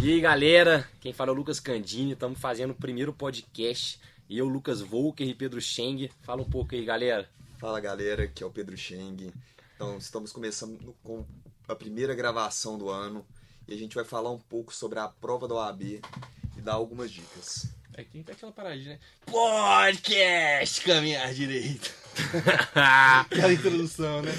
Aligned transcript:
E 0.00 0.12
aí 0.12 0.20
galera, 0.20 0.88
quem 1.00 1.12
fala 1.12 1.30
é 1.30 1.32
o 1.32 1.36
Lucas 1.36 1.58
Candini, 1.58 2.12
estamos 2.12 2.38
fazendo 2.38 2.70
o 2.70 2.74
primeiro 2.74 3.12
podcast. 3.12 3.98
E 4.28 4.38
eu, 4.38 4.46
Lucas 4.46 4.80
Volker 4.80 5.26
e 5.26 5.34
Pedro 5.34 5.60
Scheng. 5.60 6.08
Fala 6.22 6.40
um 6.40 6.48
pouco 6.48 6.76
aí, 6.76 6.84
galera. 6.84 7.28
Fala 7.58 7.80
galera, 7.80 8.22
aqui 8.22 8.44
é 8.44 8.46
o 8.46 8.50
Pedro 8.50 8.76
Scheng. 8.76 9.32
Então, 9.74 9.98
estamos 9.98 10.32
começando 10.32 10.94
com 11.02 11.26
a 11.66 11.74
primeira 11.74 12.14
gravação 12.14 12.78
do 12.78 12.88
ano 12.88 13.26
e 13.66 13.74
a 13.74 13.76
gente 13.76 13.96
vai 13.96 14.04
falar 14.04 14.30
um 14.30 14.38
pouco 14.38 14.72
sobre 14.72 15.00
a 15.00 15.08
prova 15.08 15.48
da 15.48 15.56
OAB 15.56 15.82
e 15.82 16.00
dar 16.62 16.74
algumas 16.74 17.10
dicas. 17.10 17.66
É 17.92 18.04
que 18.04 18.22
tem 18.22 18.32
aquela 18.32 18.52
paradinha, 18.52 18.90
né? 18.90 19.00
Podcast 19.26 20.80
caminhar 20.82 21.34
direito. 21.34 21.92
aquela 22.72 23.52
introdução, 23.52 24.22
né? 24.22 24.30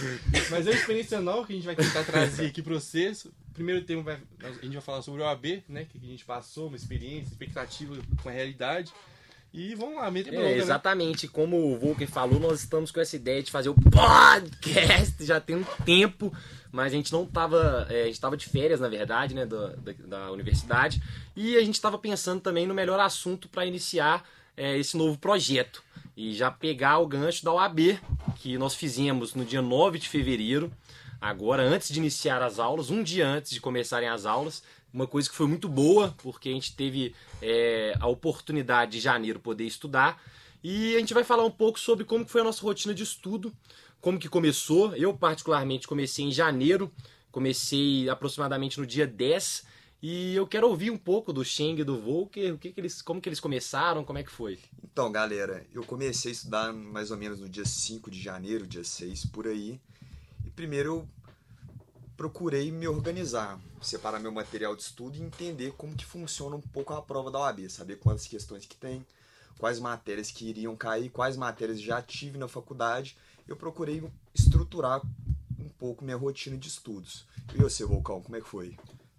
Mas 0.49 0.65
é 0.65 0.69
uma 0.69 0.79
experiência 0.79 1.19
nova 1.19 1.45
que 1.45 1.51
a 1.51 1.55
gente 1.57 1.65
vai 1.65 1.75
tentar 1.75 2.05
trazer 2.05 2.45
aqui 2.45 2.61
para 2.61 2.75
vocês. 2.75 3.27
Primeiro 3.59 3.83
tema, 3.83 4.01
vai, 4.03 4.17
a 4.41 4.51
gente 4.63 4.71
vai 4.71 4.81
falar 4.81 5.01
sobre 5.01 5.21
o 5.21 5.25
OAB, 5.25 5.63
né? 5.67 5.83
Que 5.83 5.99
a 6.01 6.07
gente 6.07 6.23
passou, 6.23 6.67
uma 6.67 6.77
experiência, 6.77 7.27
expectativa 7.27 7.93
com 8.23 8.29
a 8.29 8.31
realidade. 8.31 8.93
E 9.53 9.75
vamos 9.75 9.97
lá, 9.97 10.09
meter 10.09 10.33
é, 10.33 10.57
Exatamente, 10.57 11.25
né? 11.25 11.31
como 11.35 11.57
o 11.57 11.77
Volker 11.77 12.07
falou, 12.07 12.39
nós 12.39 12.61
estamos 12.61 12.89
com 12.89 13.01
essa 13.01 13.17
ideia 13.17 13.43
de 13.43 13.51
fazer 13.51 13.67
o 13.67 13.75
podcast 13.75 15.25
já 15.25 15.41
tem 15.41 15.57
um 15.57 15.63
tempo, 15.83 16.31
mas 16.71 16.93
a 16.93 16.95
gente 16.95 17.11
não 17.11 17.23
estava, 17.23 17.85
é, 17.89 18.03
a 18.03 18.05
gente 18.05 18.13
estava 18.13 18.37
de 18.37 18.45
férias, 18.47 18.79
na 18.79 18.87
verdade, 18.87 19.35
né, 19.35 19.45
da, 19.45 19.75
da, 19.75 19.93
da 20.07 20.31
universidade, 20.31 21.03
e 21.35 21.57
a 21.57 21.61
gente 21.61 21.73
estava 21.73 21.97
pensando 21.97 22.39
também 22.39 22.65
no 22.65 22.73
melhor 22.73 22.97
assunto 22.97 23.49
para 23.49 23.65
iniciar 23.65 24.25
é, 24.55 24.77
esse 24.77 24.95
novo 24.95 25.17
projeto 25.17 25.83
e 26.15 26.33
já 26.33 26.49
pegar 26.49 26.99
o 26.99 27.07
gancho 27.07 27.43
da 27.43 27.51
OAB, 27.51 27.99
que 28.37 28.57
nós 28.57 28.73
fizemos 28.73 29.35
no 29.35 29.43
dia 29.43 29.61
9 29.61 29.99
de 29.99 30.07
fevereiro, 30.07 30.71
agora 31.19 31.63
antes 31.63 31.89
de 31.89 31.99
iniciar 31.99 32.41
as 32.41 32.59
aulas, 32.59 32.89
um 32.89 33.03
dia 33.03 33.27
antes 33.27 33.51
de 33.51 33.61
começarem 33.61 34.07
as 34.07 34.25
aulas, 34.25 34.63
uma 34.93 35.07
coisa 35.07 35.29
que 35.29 35.35
foi 35.35 35.47
muito 35.47 35.69
boa, 35.69 36.15
porque 36.23 36.49
a 36.49 36.51
gente 36.51 36.75
teve 36.75 37.13
é, 37.41 37.95
a 37.99 38.07
oportunidade 38.07 38.93
de 38.93 38.99
janeiro 38.99 39.39
poder 39.39 39.65
estudar. 39.65 40.21
E 40.63 40.95
a 40.95 40.99
gente 40.99 41.13
vai 41.13 41.23
falar 41.23 41.45
um 41.45 41.51
pouco 41.51 41.79
sobre 41.79 42.03
como 42.03 42.25
foi 42.27 42.41
a 42.41 42.43
nossa 42.43 42.61
rotina 42.61 42.93
de 42.93 43.03
estudo, 43.03 43.53
como 44.01 44.19
que 44.19 44.27
começou. 44.27 44.95
Eu, 44.95 45.13
particularmente, 45.13 45.87
comecei 45.87 46.25
em 46.25 46.31
janeiro, 46.31 46.91
comecei 47.31 48.09
aproximadamente 48.09 48.79
no 48.79 48.85
dia 48.85 49.07
10. 49.07 49.63
E 50.01 50.33
eu 50.33 50.47
quero 50.47 50.67
ouvir 50.67 50.91
um 50.91 50.97
pouco 50.97 51.33
do 51.33 51.43
Sheng 51.43 51.81
e 51.81 51.83
do 51.83 51.99
Volker, 51.99 52.53
o 52.53 52.57
que, 52.57 52.71
que 52.71 52.79
eles, 52.79 53.01
como 53.01 53.19
que 53.19 53.27
eles 53.27 53.39
começaram, 53.39 54.03
como 54.03 54.17
é 54.17 54.23
que 54.23 54.31
foi? 54.31 54.57
Então, 54.81 55.11
galera, 55.11 55.65
eu 55.73 55.83
comecei 55.83 56.31
a 56.31 56.33
estudar 56.33 56.73
mais 56.73 57.11
ou 57.11 57.17
menos 57.17 57.39
no 57.41 57.49
dia 57.49 57.65
5 57.65 58.09
de 58.09 58.21
janeiro, 58.21 58.65
dia 58.65 58.83
6, 58.83 59.25
por 59.25 59.45
aí. 59.45 59.79
Primeiro 60.59 60.89
eu 60.89 61.07
procurei 62.17 62.69
me 62.69 62.85
organizar, 62.85 63.57
separar 63.81 64.19
meu 64.19 64.29
material 64.29 64.75
de 64.75 64.81
estudo 64.81 65.17
e 65.17 65.21
entender 65.21 65.71
como 65.77 65.95
que 65.95 66.03
funciona 66.03 66.53
um 66.53 66.59
pouco 66.61 66.93
a 66.93 67.01
prova 67.01 67.31
da 67.31 67.39
OAB, 67.39 67.69
saber 67.69 67.95
quantas 67.95 68.27
questões 68.27 68.65
que 68.65 68.75
tem, 68.75 69.05
quais 69.57 69.79
matérias 69.79 70.31
que 70.31 70.49
iriam 70.49 70.75
cair, 70.75 71.09
quais 71.11 71.37
matérias 71.37 71.79
já 71.79 72.01
tive 72.01 72.37
na 72.37 72.49
faculdade. 72.49 73.15
Eu 73.47 73.55
procurei 73.55 74.03
estruturar 74.35 75.01
um 75.57 75.69
pouco 75.69 76.03
minha 76.03 76.17
rotina 76.17 76.57
de 76.57 76.67
estudos. 76.67 77.25
E 77.55 77.57
você, 77.57 77.85
Volcão, 77.85 78.21
como 78.21 78.35
é 78.35 78.41
que 78.41 78.49
foi? 78.49 78.75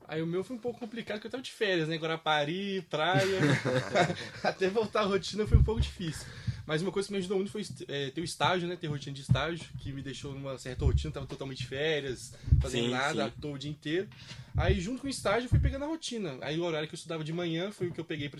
Aí 0.07 0.21
o 0.21 0.27
meu 0.27 0.45
foi 0.45 0.57
um 0.57 0.61
pouco 0.61 0.79
complicado 0.79 1.17
porque 1.17 1.29
eu 1.29 1.31
tava 1.31 1.43
de 1.43 1.53
férias, 1.53 1.89
né? 1.89 1.97
Guarapari, 1.97 2.83
praia. 2.91 3.41
Até 4.45 4.69
voltar 4.69 5.05
à 5.05 5.07
rotina 5.07 5.47
foi 5.47 5.57
um 5.57 5.65
pouco 5.65 5.81
difícil. 5.81 6.27
Mas 6.71 6.83
uma 6.83 6.93
coisa 6.93 7.09
que 7.09 7.13
me 7.13 7.19
ajudou 7.19 7.37
muito 7.37 7.51
foi 7.51 7.67
é, 7.89 8.11
ter 8.11 8.21
o 8.21 8.25
estágio, 8.25 8.69
né? 8.69 8.77
Ter 8.77 8.87
rotina 8.87 9.13
de 9.13 9.23
estágio, 9.23 9.69
que 9.81 9.93
me 9.93 10.01
deixou 10.01 10.33
numa 10.33 10.57
certa 10.57 10.85
rotina, 10.85 11.13
tava 11.13 11.27
totalmente 11.27 11.59
de 11.59 11.67
férias, 11.67 12.33
fazendo 12.61 12.85
sim, 12.85 12.91
nada, 12.91 13.25
sim. 13.25 13.33
todo 13.41 13.55
o 13.55 13.59
dia 13.59 13.73
inteiro. 13.73 14.09
Aí, 14.57 14.81
junto 14.81 15.01
com 15.01 15.09
o 15.09 15.11
estágio, 15.11 15.47
eu 15.47 15.51
fui 15.51 15.59
pegando 15.59 15.85
a 15.85 15.89
rotina. 15.89 16.39
Aí, 16.41 16.61
o 16.61 16.63
horário 16.63 16.87
que 16.87 16.95
eu 16.95 16.97
estudava 16.97 17.25
de 17.25 17.33
manhã 17.33 17.73
foi 17.73 17.89
o 17.89 17.93
que 17.93 17.99
eu 17.99 18.05
peguei 18.05 18.29
para 18.29 18.39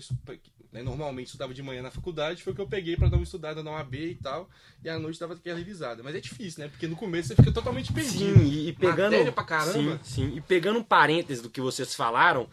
né, 0.71 0.81
Normalmente, 0.81 1.25
estudava 1.25 1.53
de 1.53 1.61
manhã 1.61 1.81
na 1.81 1.91
faculdade, 1.91 2.41
foi 2.41 2.53
o 2.53 2.55
que 2.55 2.61
eu 2.61 2.67
peguei 2.67 2.95
para 2.95 3.09
dar 3.09 3.17
uma 3.17 3.23
estudada 3.23 3.61
na 3.61 3.71
UAB 3.71 3.95
e 3.95 4.15
tal. 4.15 4.49
E 4.81 4.87
à 4.87 4.97
noite 4.97 5.19
dava 5.19 5.33
aquela 5.33 5.57
revisada. 5.57 6.01
Mas 6.01 6.15
é 6.15 6.21
difícil, 6.21 6.63
né? 6.63 6.69
Porque 6.69 6.87
no 6.87 6.95
começo 6.95 7.27
você 7.27 7.35
fica 7.35 7.51
totalmente 7.51 7.91
perdido. 7.91 8.39
Sim, 8.39 8.67
e, 8.67 8.71
pegando. 8.71 9.11
Matéria 9.11 9.33
pra 9.33 9.43
caramba. 9.43 9.99
Sim, 10.03 10.29
sim. 10.29 10.37
E 10.37 10.39
pegando 10.39 10.79
um 10.79 10.83
parêntese 10.83 11.41
do 11.41 11.49
que 11.49 11.59
vocês 11.59 11.93
falaram. 11.93 12.47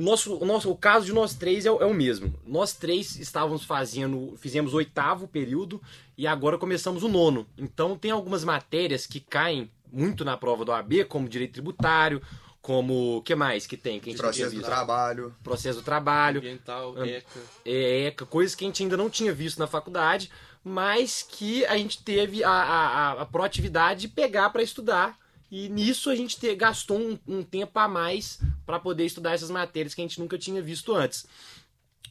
O 0.00 0.02
nosso, 0.02 0.34
o 0.34 0.46
nosso 0.46 0.70
o 0.70 0.76
caso 0.76 1.04
de 1.04 1.12
nós 1.12 1.34
três 1.34 1.66
é, 1.66 1.70
o, 1.70 1.78
é 1.78 1.84
o 1.84 1.92
mesmo. 1.92 2.32
Nós 2.46 2.72
três 2.72 3.16
estávamos 3.16 3.66
fazendo, 3.66 4.34
fizemos 4.38 4.72
o 4.72 4.78
oitavo 4.78 5.28
período 5.28 5.78
e 6.16 6.26
agora 6.26 6.56
começamos 6.56 7.02
o 7.02 7.08
nono. 7.08 7.46
Então 7.58 7.98
tem 7.98 8.10
algumas 8.10 8.42
matérias 8.42 9.06
que 9.06 9.20
caem 9.20 9.70
muito 9.92 10.24
na 10.24 10.38
prova 10.38 10.64
do 10.64 10.72
AB, 10.72 11.04
como 11.04 11.28
direito 11.28 11.52
tributário, 11.52 12.22
como 12.62 13.20
que 13.26 13.34
mais 13.34 13.66
que 13.66 13.76
tem? 13.76 14.00
Que 14.00 14.14
processo 14.14 14.56
do 14.56 14.62
trabalho, 14.62 15.34
processo 15.44 15.80
do 15.80 15.84
trabalho, 15.84 16.38
ambiental, 16.38 17.04
ECA, 17.04 17.40
é, 17.66 18.06
ECA, 18.06 18.24
coisas 18.24 18.54
que 18.54 18.64
a 18.64 18.68
gente 18.68 18.82
ainda 18.82 18.96
não 18.96 19.10
tinha 19.10 19.34
visto 19.34 19.58
na 19.58 19.66
faculdade, 19.66 20.30
mas 20.64 21.22
que 21.28 21.62
a 21.66 21.76
gente 21.76 22.02
teve 22.02 22.42
a, 22.42 22.50
a, 22.50 23.12
a 23.20 23.26
proatividade 23.26 24.00
de 24.00 24.08
pegar 24.08 24.48
para 24.48 24.62
estudar 24.62 25.18
e 25.50 25.68
nisso 25.68 26.08
a 26.08 26.14
gente 26.14 26.38
te, 26.38 26.54
gastou 26.54 26.98
um, 26.98 27.18
um 27.26 27.42
tempo 27.42 27.78
a 27.78 27.88
mais 27.88 28.38
para 28.70 28.78
poder 28.78 29.04
estudar 29.04 29.32
essas 29.32 29.50
matérias 29.50 29.94
que 29.94 30.00
a 30.00 30.04
gente 30.04 30.20
nunca 30.20 30.38
tinha 30.38 30.62
visto 30.62 30.94
antes. 30.94 31.26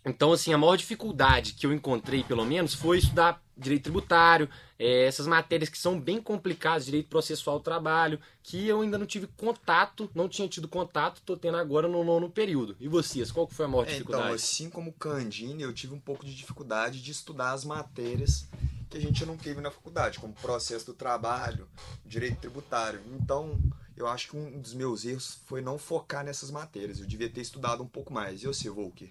Então, 0.05 0.33
assim, 0.33 0.53
a 0.53 0.57
maior 0.57 0.75
dificuldade 0.75 1.53
que 1.53 1.65
eu 1.65 1.73
encontrei, 1.73 2.23
pelo 2.23 2.45
menos, 2.45 2.73
foi 2.73 2.97
estudar 2.97 3.41
direito 3.57 3.83
tributário, 3.83 4.49
é, 4.77 5.05
essas 5.05 5.27
matérias 5.27 5.69
que 5.69 5.77
são 5.77 5.99
bem 5.99 6.21
complicadas, 6.21 6.85
direito 6.85 7.07
processual 7.07 7.59
do 7.59 7.63
trabalho, 7.63 8.19
que 8.43 8.67
eu 8.67 8.81
ainda 8.81 8.97
não 8.97 9.05
tive 9.05 9.27
contato, 9.27 10.09
não 10.13 10.29
tinha 10.29 10.47
tido 10.47 10.67
contato, 10.67 11.17
estou 11.17 11.35
tendo 11.37 11.57
agora 11.57 11.87
no 11.87 12.03
nono 12.03 12.29
período. 12.29 12.75
E 12.79 12.87
vocês, 12.87 13.31
qual 13.31 13.47
foi 13.47 13.65
a 13.65 13.67
maior 13.67 13.83
é, 13.83 13.91
dificuldade? 13.91 14.25
Então, 14.25 14.35
assim 14.35 14.69
como 14.69 14.93
Candine, 14.93 15.63
eu 15.63 15.73
tive 15.73 15.93
um 15.93 15.99
pouco 15.99 16.25
de 16.25 16.35
dificuldade 16.35 17.01
de 17.01 17.11
estudar 17.11 17.51
as 17.51 17.63
matérias 17.63 18.49
que 18.89 18.97
a 18.97 19.01
gente 19.01 19.25
não 19.25 19.37
teve 19.37 19.61
na 19.61 19.69
faculdade, 19.69 20.19
como 20.19 20.33
processo 20.33 20.85
do 20.85 20.93
trabalho, 20.93 21.67
direito 22.05 22.39
tributário. 22.39 23.01
Então, 23.13 23.59
eu 23.99 24.07
acho 24.07 24.29
que 24.29 24.37
um 24.37 24.59
dos 24.59 24.73
meus 24.73 25.03
erros 25.03 25.39
foi 25.45 25.61
não 25.61 25.77
focar 25.77 26.23
nessas 26.23 26.49
matérias. 26.49 26.99
Eu 26.99 27.05
devia 27.05 27.29
ter 27.29 27.41
estudado 27.41 27.83
um 27.83 27.87
pouco 27.87 28.13
mais. 28.13 28.41
E 28.41 28.47
você, 28.47 28.69
Volker? 28.69 29.09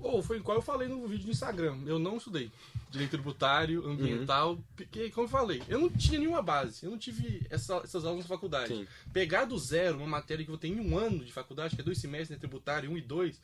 Ou 0.00 0.20
oh, 0.20 0.22
foi 0.22 0.36
igual 0.36 0.58
eu 0.58 0.62
falei 0.62 0.86
no 0.86 1.06
vídeo 1.08 1.24
do 1.24 1.32
Instagram. 1.32 1.76
Eu 1.84 1.98
não 1.98 2.18
estudei 2.18 2.52
direito 2.88 3.10
tributário, 3.10 3.84
ambiental, 3.86 4.52
uhum. 4.52 4.62
porque, 4.76 5.10
como 5.10 5.26
eu 5.26 5.30
falei, 5.30 5.62
eu 5.68 5.78
não 5.78 5.90
tinha 5.90 6.20
nenhuma 6.20 6.40
base. 6.40 6.84
Eu 6.84 6.90
não 6.90 6.98
tive 6.98 7.44
essa, 7.50 7.78
essas 7.78 8.04
aulas 8.04 8.22
na 8.22 8.28
faculdade. 8.28 8.68
Sim. 8.68 8.86
Pegar 9.12 9.44
do 9.44 9.58
zero 9.58 9.98
uma 9.98 10.06
matéria 10.06 10.44
que 10.44 10.50
eu 10.50 10.56
tenho 10.56 10.80
um 10.82 10.96
ano 10.96 11.24
de 11.24 11.32
faculdade, 11.32 11.74
que 11.74 11.82
é 11.82 11.84
dois 11.84 11.98
semestres, 11.98 12.30
né, 12.30 12.36
tributário, 12.36 12.90
um 12.90 12.96
e 12.96 13.00
dois, 13.00 13.40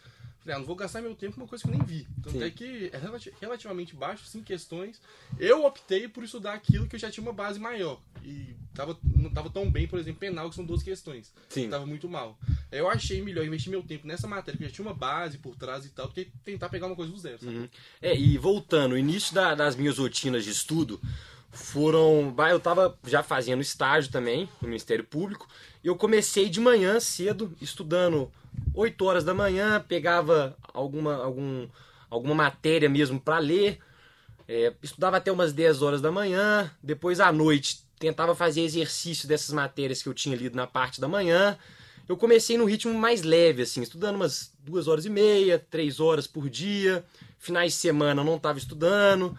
ah, 0.46 0.58
não 0.58 0.64
vou 0.64 0.76
gastar 0.76 1.00
meu 1.00 1.14
tempo 1.14 1.34
com 1.34 1.40
uma 1.40 1.48
coisa 1.48 1.64
que 1.64 1.70
eu 1.70 1.76
nem 1.76 1.84
vi. 1.86 2.06
Tanto 2.22 2.38
Sim. 2.38 2.42
é 2.42 2.50
que 2.50 2.90
é 2.92 3.00
relativamente 3.40 3.94
baixo, 3.94 4.24
sim, 4.26 4.42
questões. 4.42 5.00
Eu 5.38 5.64
optei 5.64 6.06
por 6.08 6.22
estudar 6.22 6.54
aquilo 6.54 6.86
que 6.86 6.96
eu 6.96 7.00
já 7.00 7.10
tinha 7.10 7.24
uma 7.24 7.32
base 7.32 7.58
maior. 7.58 8.00
E 8.22 8.54
tava, 8.74 8.98
não 9.02 9.30
tava 9.30 9.48
tão 9.50 9.70
bem, 9.70 9.86
por 9.86 9.98
exemplo, 9.98 10.20
penal, 10.20 10.48
que 10.48 10.56
são 10.56 10.64
duas 10.64 10.82
questões. 10.82 11.32
Sim. 11.48 11.70
Tava 11.70 11.86
muito 11.86 12.08
mal. 12.08 12.38
Eu 12.70 12.88
achei 12.88 13.22
melhor 13.22 13.44
investir 13.44 13.70
meu 13.70 13.82
tempo 13.82 14.06
nessa 14.06 14.26
matéria, 14.26 14.58
que 14.58 14.64
já 14.64 14.70
tinha 14.70 14.86
uma 14.86 14.94
base 14.94 15.38
por 15.38 15.56
trás 15.56 15.86
e 15.86 15.90
tal, 15.90 16.08
do 16.08 16.14
que 16.14 16.26
tentar 16.44 16.68
pegar 16.68 16.86
uma 16.86 16.96
coisa 16.96 17.12
do 17.12 17.18
zero. 17.18 17.38
Uhum. 17.42 17.68
É, 18.02 18.16
e 18.16 18.36
voltando, 18.36 18.92
o 18.92 18.98
início 18.98 19.34
da, 19.34 19.54
das 19.54 19.76
minhas 19.76 19.98
rotinas 19.98 20.44
de 20.44 20.50
estudo 20.50 21.00
foram. 21.54 22.34
Eu 22.50 22.60
tava 22.60 22.98
já 23.06 23.22
fazendo 23.22 23.62
estágio 23.62 24.10
também 24.10 24.48
no 24.60 24.68
Ministério 24.68 25.04
Público. 25.04 25.48
E 25.82 25.86
eu 25.86 25.96
comecei 25.96 26.48
de 26.48 26.60
manhã 26.60 27.00
cedo, 27.00 27.52
estudando 27.60 28.30
8 28.74 29.04
horas 29.04 29.24
da 29.24 29.32
manhã, 29.32 29.82
pegava 29.86 30.56
alguma, 30.72 31.16
algum, 31.16 31.68
alguma 32.10 32.34
matéria 32.34 32.88
mesmo 32.88 33.20
para 33.20 33.38
ler, 33.38 33.78
é, 34.48 34.72
estudava 34.82 35.16
até 35.16 35.30
umas 35.30 35.52
10 35.52 35.82
horas 35.82 36.00
da 36.00 36.10
manhã, 36.10 36.70
depois 36.82 37.20
à 37.20 37.32
noite 37.32 37.84
tentava 37.98 38.34
fazer 38.34 38.62
exercício 38.62 39.26
dessas 39.26 39.52
matérias 39.54 40.02
que 40.02 40.08
eu 40.08 40.14
tinha 40.14 40.36
lido 40.36 40.56
na 40.56 40.66
parte 40.66 41.00
da 41.00 41.08
manhã. 41.08 41.56
Eu 42.06 42.16
comecei 42.16 42.58
no 42.58 42.66
ritmo 42.66 42.92
mais 42.92 43.22
leve, 43.22 43.62
assim, 43.62 43.80
estudando 43.80 44.16
umas 44.16 44.52
duas 44.58 44.88
horas 44.88 45.06
e 45.06 45.10
meia, 45.10 45.58
três 45.58 46.00
horas 46.00 46.26
por 46.26 46.50
dia. 46.50 47.02
Finais 47.38 47.72
de 47.72 47.78
semana 47.78 48.20
eu 48.20 48.24
não 48.24 48.36
estava 48.36 48.58
estudando. 48.58 49.36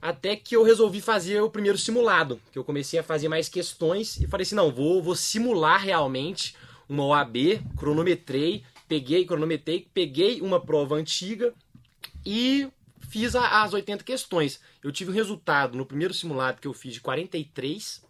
Até 0.00 0.34
que 0.34 0.56
eu 0.56 0.62
resolvi 0.62 1.00
fazer 1.00 1.42
o 1.42 1.50
primeiro 1.50 1.76
simulado, 1.76 2.40
que 2.50 2.58
eu 2.58 2.64
comecei 2.64 2.98
a 2.98 3.02
fazer 3.02 3.28
mais 3.28 3.48
questões 3.48 4.18
e 4.18 4.26
falei 4.26 4.42
assim, 4.42 4.54
não, 4.54 4.72
vou, 4.72 5.02
vou 5.02 5.14
simular 5.14 5.82
realmente 5.82 6.54
uma 6.88 7.04
OAB, 7.04 7.60
cronometrei, 7.76 8.64
peguei, 8.88 9.24
cronometrei, 9.24 9.86
peguei 9.92 10.40
uma 10.40 10.58
prova 10.58 10.96
antiga 10.96 11.52
e 12.24 12.68
fiz 13.08 13.36
a, 13.36 13.62
as 13.62 13.74
80 13.74 14.02
questões. 14.02 14.60
Eu 14.82 14.90
tive 14.90 15.10
um 15.10 15.14
resultado 15.14 15.76
no 15.76 15.84
primeiro 15.84 16.14
simulado 16.14 16.60
que 16.60 16.66
eu 16.66 16.72
fiz 16.72 16.94
de 16.94 17.00
43, 17.00 18.02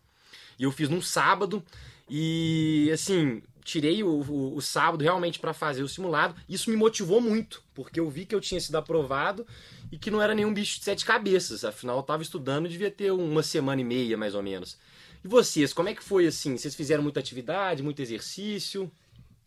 e 0.59 0.63
eu 0.63 0.71
fiz 0.71 0.89
num 0.89 1.03
sábado, 1.03 1.65
e 2.09 2.91
assim, 2.93 3.43
tirei 3.65 4.03
o, 4.03 4.09
o, 4.09 4.57
o 4.57 4.61
sábado 4.61 5.03
realmente 5.03 5.39
para 5.39 5.53
fazer 5.53 5.83
o 5.83 5.89
simulado. 5.89 6.35
Isso 6.49 6.71
me 6.71 6.77
motivou 6.77 7.21
muito, 7.21 7.63
porque 7.75 8.01
eu 8.01 8.09
vi 8.09 8.27
que 8.27 8.35
eu 8.35 8.41
tinha 8.41 8.61
sido 8.61 8.77
aprovado 8.77 9.47
e 9.91 9.99
que 9.99 10.11
não 10.11 10.21
era 10.21 10.35
nenhum 10.35 10.53
bicho 10.53 10.79
de 10.79 10.85
sete 10.85 11.05
cabeças. 11.05 11.65
Afinal, 11.65 11.97
eu 11.97 12.01
estava 12.01 12.23
estudando 12.23 12.69
devia 12.69 12.91
ter 12.91 13.11
uma 13.13 13.43
semana 13.43 13.81
e 13.81 13.85
meia, 13.85 14.17
mais 14.17 14.35
ou 14.35 14.43
menos. 14.43 14.79
E 15.23 15.29
vocês, 15.29 15.73
como 15.73 15.89
é 15.89 15.95
que 15.95 16.03
foi 16.03 16.27
assim? 16.27 16.57
Vocês 16.57 16.75
fizeram 16.75 17.03
muita 17.03 17.21
atividade, 17.21 17.83
muito 17.83 18.01
exercício? 18.01 18.91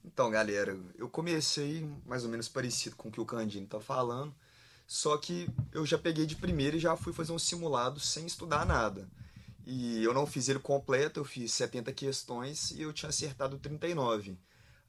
Então, 0.06 0.30
galera, 0.30 0.78
eu 0.98 1.10
comecei 1.10 1.90
mais 2.06 2.24
ou 2.24 2.30
menos 2.30 2.48
parecido 2.48 2.96
com 2.96 3.10
o 3.10 3.12
que 3.12 3.22
o 3.22 3.26
Candino 3.26 3.66
tá 3.66 3.80
falando, 3.80 4.36
só 4.86 5.18
que 5.18 5.48
eu 5.72 5.86
já 5.86 5.98
peguei 5.98 6.26
de 6.26 6.36
primeira 6.36 6.76
e 6.76 6.80
já 6.80 6.96
fui 6.96 7.14
fazer 7.14 7.32
um 7.32 7.40
simulado 7.40 8.00
sem 8.00 8.26
estudar 8.26 8.66
nada. 8.66 9.08
E 9.66 10.04
eu 10.04 10.14
não 10.14 10.26
fiz 10.26 10.50
ele 10.50 10.60
completo, 10.60 11.20
eu 11.20 11.26
fiz 11.26 11.54
70 11.54 11.94
questões 11.94 12.72
e 12.72 12.82
eu 12.82 12.92
tinha 12.92 13.10
acertado 13.10 13.58
39. 13.58 14.38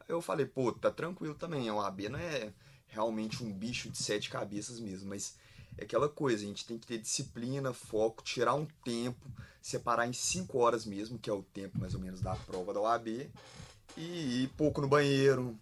Aí 0.00 0.06
eu 0.08 0.20
falei, 0.20 0.46
pô, 0.46 0.72
tá 0.72 0.90
tranquilo 0.90 1.34
também, 1.34 1.68
a 1.68 1.74
OAB 1.74 2.08
não 2.10 2.18
é 2.18 2.52
realmente 2.88 3.42
um 3.42 3.52
bicho 3.52 3.88
de 3.88 3.98
sete 3.98 4.28
cabeças 4.30 4.80
mesmo, 4.80 5.08
mas 5.08 5.36
é 5.76 5.84
aquela 5.84 6.08
coisa, 6.08 6.44
a 6.44 6.46
gente 6.46 6.66
tem 6.66 6.78
que 6.78 6.86
ter 6.86 6.98
disciplina, 6.98 7.72
foco, 7.72 8.22
tirar 8.22 8.54
um 8.54 8.66
tempo, 8.84 9.26
separar 9.60 10.06
em 10.06 10.12
5 10.12 10.58
horas 10.58 10.84
mesmo, 10.84 11.18
que 11.18 11.30
é 11.30 11.32
o 11.32 11.42
tempo 11.42 11.78
mais 11.78 11.94
ou 11.94 12.00
menos 12.00 12.20
da 12.20 12.34
prova 12.36 12.72
da 12.72 12.80
OAB, 12.80 13.30
e 13.96 14.42
ir 14.42 14.48
pouco 14.56 14.80
no 14.80 14.88
banheiro, 14.88 15.58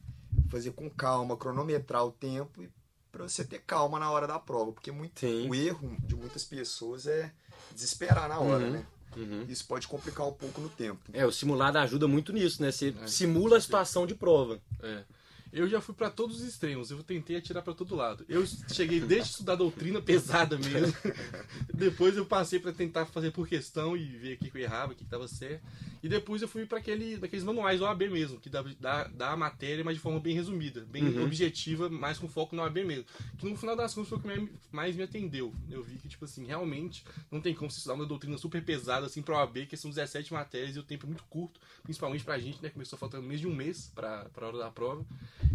fazer 0.51 0.73
com 0.73 0.89
calma, 0.91 1.37
cronometrar 1.37 2.05
o 2.05 2.13
tempo 2.13 2.67
para 3.11 3.29
você 3.29 3.45
ter 3.45 3.61
calma 3.61 3.99
na 3.99 4.11
hora 4.11 4.27
da 4.27 4.39
prova, 4.39 4.73
porque 4.73 4.91
muito, 4.91 5.25
o 5.25 5.55
erro 5.55 5.97
de 6.01 6.17
muitas 6.17 6.45
pessoas 6.45 7.07
é 7.07 7.33
desesperar 7.71 8.29
na 8.29 8.39
hora, 8.39 8.65
uhum. 8.65 8.71
né? 8.71 8.87
Uhum. 9.17 9.45
Isso 9.49 9.67
pode 9.67 9.87
complicar 9.87 10.27
um 10.27 10.33
pouco 10.33 10.61
no 10.61 10.69
tempo. 10.69 11.01
É, 11.13 11.25
o 11.27 11.33
simulado 11.33 11.79
ajuda 11.79 12.09
muito 12.09 12.33
nisso, 12.33 12.63
né? 12.63 12.71
Você 12.71 12.95
é, 13.01 13.07
simula 13.07 13.57
a 13.57 13.61
situação 13.61 14.07
de 14.07 14.15
prova. 14.15 14.61
É. 14.83 15.03
Eu 15.53 15.69
já 15.69 15.81
fui 15.83 15.95
para 15.95 16.09
todos 16.09 16.41
os 16.41 16.49
extremos, 16.49 16.91
eu 16.91 17.03
tentei 17.03 17.37
atirar 17.37 17.63
para 17.63 17.75
todo 17.75 17.95
lado. 17.95 18.25
Eu 18.27 18.45
cheguei 18.73 19.01
desde 19.01 19.31
estudar 19.31 19.55
doutrina 19.55 20.01
pesada 20.01 20.57
mesmo. 20.57 20.97
depois 21.75 22.17
eu 22.17 22.25
passei 22.25 22.59
para 22.59 22.73
tentar 22.73 23.05
fazer 23.05 23.33
por 23.33 23.47
questão 23.47 23.95
e 23.95 24.05
ver 24.05 24.35
o 24.35 24.39
que 24.39 24.51
eu 24.57 24.63
errava, 24.63 24.93
o 24.93 24.97
que 24.97 25.03
estava 25.03 25.29
certo. 25.29 25.63
E 26.03 26.09
depois 26.09 26.41
eu 26.41 26.49
fui 26.49 26.65
para 26.65 26.79
aquele, 26.79 27.17
daqueles 27.17 27.45
manuais 27.45 27.81
OAB 27.81 28.03
mesmo, 28.11 28.41
que 28.41 28.49
dá, 28.49 28.65
dá, 28.81 29.05
dá 29.05 29.31
a 29.31 29.37
matéria, 29.37 29.85
mas 29.85 29.95
de 29.95 30.01
forma 30.01 30.19
bem 30.19 30.35
resumida, 30.35 30.81
bem 30.91 31.05
uhum. 31.05 31.25
objetiva, 31.25 31.89
mais 31.89 32.19
com 32.19 32.29
foco 32.29 32.57
no 32.57 32.63
OAB 32.63 32.79
mesmo. 32.79 33.05
Que 33.39 33.47
no 33.47 33.57
final 33.57 33.77
das 33.77 33.95
contas 33.95 34.09
foi 34.09 34.19
o 34.19 34.21
que 34.21 34.53
mais 34.73 34.97
me 34.97 35.03
atendeu. 35.03 35.55
Eu 35.71 35.83
vi 35.83 35.99
que, 35.99 36.09
tipo 36.09 36.25
assim, 36.25 36.47
realmente 36.47 37.05
não 37.31 37.41
tem 37.41 37.55
como 37.55 37.71
se 37.71 37.77
estudar 37.77 37.95
uma 37.95 38.07
doutrina 38.07 38.37
super 38.39 38.65
pesada 38.65 39.07
assim 39.07 39.23
para 39.23 39.37
OAB, 39.37 39.67
que 39.67 39.77
são 39.77 39.91
17 39.91 40.33
matérias 40.33 40.75
e 40.75 40.79
o 40.79 40.83
tempo 40.83 41.07
é 41.07 41.09
muito 41.09 41.25
curto, 41.25 41.61
principalmente 41.83 42.25
pra 42.25 42.39
gente, 42.39 42.61
né? 42.63 42.71
Começou 42.71 42.99
faltando 42.99 43.23
menos 43.23 43.41
de 43.41 43.47
um 43.47 43.55
mês 43.55 43.93
para 43.95 44.27
a 44.35 44.45
hora 44.47 44.59
da 44.59 44.71
prova. 44.71 45.05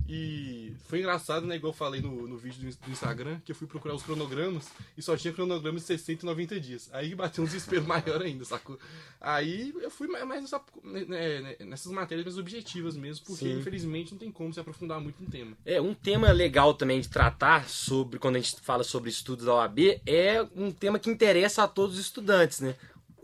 E 0.09 0.73
foi 0.85 0.99
engraçado, 0.99 1.45
né? 1.45 1.57
Igual 1.57 1.71
eu 1.71 1.77
falei 1.77 2.01
no, 2.01 2.27
no 2.27 2.37
vídeo 2.37 2.61
do, 2.61 2.91
Instagram, 2.91 3.39
que 3.43 3.51
eu 3.51 3.55
fui 3.55 3.67
procurar 3.67 3.93
os 3.93 4.03
cronogramas 4.03 4.69
e 4.97 5.01
só 5.01 5.17
tinha 5.17 5.33
cronogramas 5.33 5.81
de 5.81 5.87
60 5.87 6.23
e 6.23 6.25
90 6.25 6.59
dias. 6.59 6.89
Aí 6.93 7.13
bateu 7.13 7.43
um 7.43 7.47
desespero 7.47 7.83
maior 7.87 8.21
ainda, 8.21 8.45
sacou? 8.45 8.79
Aí 9.19 9.73
eu 9.81 9.91
fui 9.91 10.07
mais 10.07 10.41
nessa, 10.41 10.61
né, 10.83 11.05
né, 11.05 11.55
nessas 11.65 11.91
matérias 11.91 12.25
mais 12.25 12.37
objetivas 12.37 12.95
mesmo, 12.95 13.25
porque 13.25 13.45
Sim. 13.45 13.59
infelizmente 13.59 14.11
não 14.11 14.17
tem 14.17 14.31
como 14.31 14.53
se 14.53 14.59
aprofundar 14.59 15.01
muito 15.01 15.21
no 15.21 15.29
tema. 15.29 15.57
É, 15.65 15.81
um 15.81 15.93
tema 15.93 16.31
legal 16.31 16.73
também 16.73 17.01
de 17.01 17.09
tratar 17.09 17.67
sobre, 17.67 18.17
quando 18.17 18.37
a 18.37 18.39
gente 18.39 18.61
fala 18.61 18.83
sobre 18.83 19.09
estudos 19.09 19.45
da 19.45 19.55
OAB, 19.55 19.79
é 20.05 20.45
um 20.55 20.71
tema 20.71 20.99
que 20.99 21.09
interessa 21.09 21.63
a 21.63 21.67
todos 21.67 21.95
os 21.95 22.01
estudantes, 22.01 22.61
né? 22.61 22.75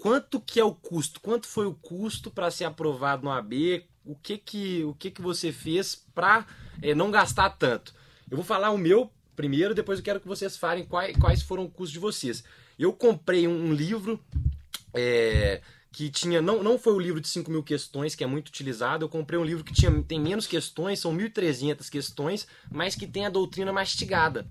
Quanto 0.03 0.41
que 0.41 0.59
é 0.59 0.63
o 0.65 0.75
custo? 0.75 1.21
Quanto 1.21 1.47
foi 1.47 1.65
o 1.65 1.73
custo 1.73 2.29
para 2.29 2.51
ser 2.51 2.65
aprovado 2.65 3.23
no 3.23 3.31
AB? 3.31 3.85
O 4.05 4.15
que 4.15 4.37
que, 4.37 4.83
o 4.83 4.93
que, 4.93 5.11
que 5.11 5.21
você 5.21 5.51
fez 5.51 5.95
para 6.13 6.45
é, 6.81 6.93
não 6.93 7.11
gastar 7.11 7.49
tanto. 7.51 7.93
Eu 8.29 8.37
vou 8.37 8.45
falar 8.45 8.71
o 8.71 8.77
meu 8.77 9.11
primeiro, 9.35 9.73
depois 9.73 9.99
eu 9.99 10.05
quero 10.05 10.19
que 10.19 10.27
vocês 10.27 10.57
falem 10.57 10.85
quais, 10.85 11.15
quais 11.17 11.41
foram 11.41 11.65
os 11.65 11.73
custos 11.73 11.91
de 11.91 11.99
vocês. 11.99 12.43
Eu 12.77 12.93
comprei 12.93 13.47
um, 13.47 13.69
um 13.69 13.73
livro 13.73 14.19
é, 14.93 15.61
que 15.91 16.09
tinha. 16.09 16.41
Não, 16.41 16.63
não 16.63 16.77
foi 16.77 16.93
o 16.93 16.99
livro 16.99 17.21
de 17.21 17.27
5 17.27 17.49
mil 17.49 17.63
questões, 17.63 18.15
que 18.15 18.23
é 18.23 18.27
muito 18.27 18.49
utilizado. 18.49 19.05
Eu 19.05 19.09
comprei 19.09 19.39
um 19.39 19.43
livro 19.43 19.63
que 19.63 19.73
tinha, 19.73 19.91
tem 20.03 20.19
menos 20.19 20.47
questões, 20.47 20.99
são 20.99 21.15
1.300 21.15 21.89
questões, 21.89 22.47
mas 22.69 22.95
que 22.95 23.07
tem 23.07 23.25
a 23.25 23.29
doutrina 23.29 23.71
mastigada. 23.71 24.47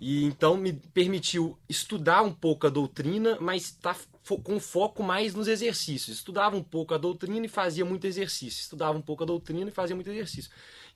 E 0.00 0.24
então 0.24 0.56
me 0.56 0.72
permitiu 0.72 1.58
estudar 1.68 2.22
um 2.22 2.32
pouco 2.32 2.66
a 2.66 2.70
doutrina, 2.70 3.36
mas 3.40 3.70
tá 3.70 3.94
com 4.42 4.60
foco 4.60 5.02
mais 5.02 5.34
nos 5.34 5.48
exercícios. 5.48 6.18
Estudava 6.18 6.56
um 6.56 6.62
pouco 6.62 6.94
a 6.94 6.98
doutrina 6.98 7.46
e 7.46 7.48
fazia 7.48 7.84
muito 7.84 8.06
exercício. 8.06 8.60
Estudava 8.60 8.96
um 8.96 9.02
pouco 9.02 9.22
a 9.22 9.26
doutrina 9.26 9.70
e 9.70 9.72
fazia 9.72 9.96
muito 9.96 10.10
exercício. 10.10 10.50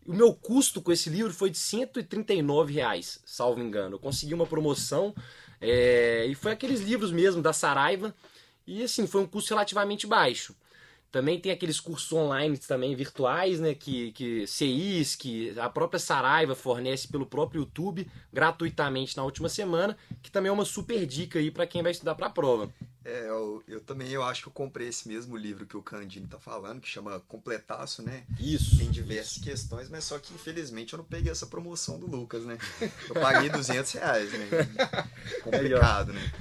O 0.06 0.12
meu 0.12 0.35
custo 0.35 0.82
com 0.82 0.93
esse 0.93 1.09
livro 1.09 1.32
foi 1.32 1.50
de 1.50 1.59
139 1.59 2.73
reais, 2.75 3.21
salvo 3.25 3.61
engano. 3.61 3.97
Eu 3.97 3.99
consegui 3.99 4.35
uma 4.35 4.47
promoção 4.47 5.15
é, 5.61 6.26
e 6.26 6.35
foi 6.35 6.53
aqueles 6.53 6.81
livros 6.81 7.11
mesmo 7.11 7.41
da 7.41 7.53
Saraiva. 7.53 8.15
E 8.67 8.82
assim, 8.82 9.06
foi 9.06 9.23
um 9.23 9.27
custo 9.27 9.50
relativamente 9.50 10.06
baixo. 10.06 10.55
Também 11.11 11.38
tem 11.38 11.53
aqueles 11.53 11.79
cursos 11.79 12.12
online 12.12 12.59
também 12.59 12.94
virtuais, 12.97 13.61
né? 13.61 13.73
Que, 13.73 14.11
que 14.12 14.47
CIs, 14.47 15.15
que 15.15 15.56
a 15.59 15.70
própria 15.70 16.00
Saraiva 16.00 16.56
fornece 16.56 17.06
pelo 17.06 17.25
próprio 17.25 17.61
YouTube 17.61 18.11
gratuitamente 18.32 19.17
na 19.17 19.23
última 19.23 19.49
semana, 19.49 19.97
que 20.20 20.31
também 20.31 20.50
é 20.50 20.53
uma 20.53 20.65
super 20.65 21.06
dica 21.06 21.38
aí 21.38 21.53
para 21.53 21.69
quem 21.69 21.82
vai 21.82 21.93
estudar 21.93 22.17
para 22.17 22.27
a 22.27 22.31
prova. 22.31 22.69
É, 23.05 23.29
eu, 23.29 23.62
eu, 23.69 23.81
também 23.83 24.09
eu 24.11 24.23
acho 24.23 24.43
que 24.43 24.49
eu 24.49 24.53
comprei 24.53 24.89
esse 24.89 25.06
mesmo 25.06 25.37
livro 25.37 25.67
que 25.67 25.77
o 25.77 25.83
Candini 25.83 26.27
tá 26.27 26.39
falando, 26.39 26.81
que 26.81 26.89
chama 26.89 27.21
Completaço, 27.29 28.03
né? 28.03 28.25
Isso. 28.41 28.79
Tem 28.79 28.91
diversas 28.91 29.33
isso. 29.33 29.43
questões, 29.43 29.91
mas 29.91 30.05
só 30.05 30.19
que 30.19 30.33
infelizmente 30.33 30.95
eu 30.95 30.97
não 30.97 31.05
peguei 31.05 31.31
essa 31.31 31.47
promoção 31.47 31.99
do 31.99 32.06
Lucas, 32.06 32.45
né? 32.45 32.56
Eu 33.06 33.15
paguei 33.15 33.51
200 33.51 33.93
reais, 33.93 34.33
né? 34.33 34.49
Complicado, 35.45 36.15
né? 36.15 36.33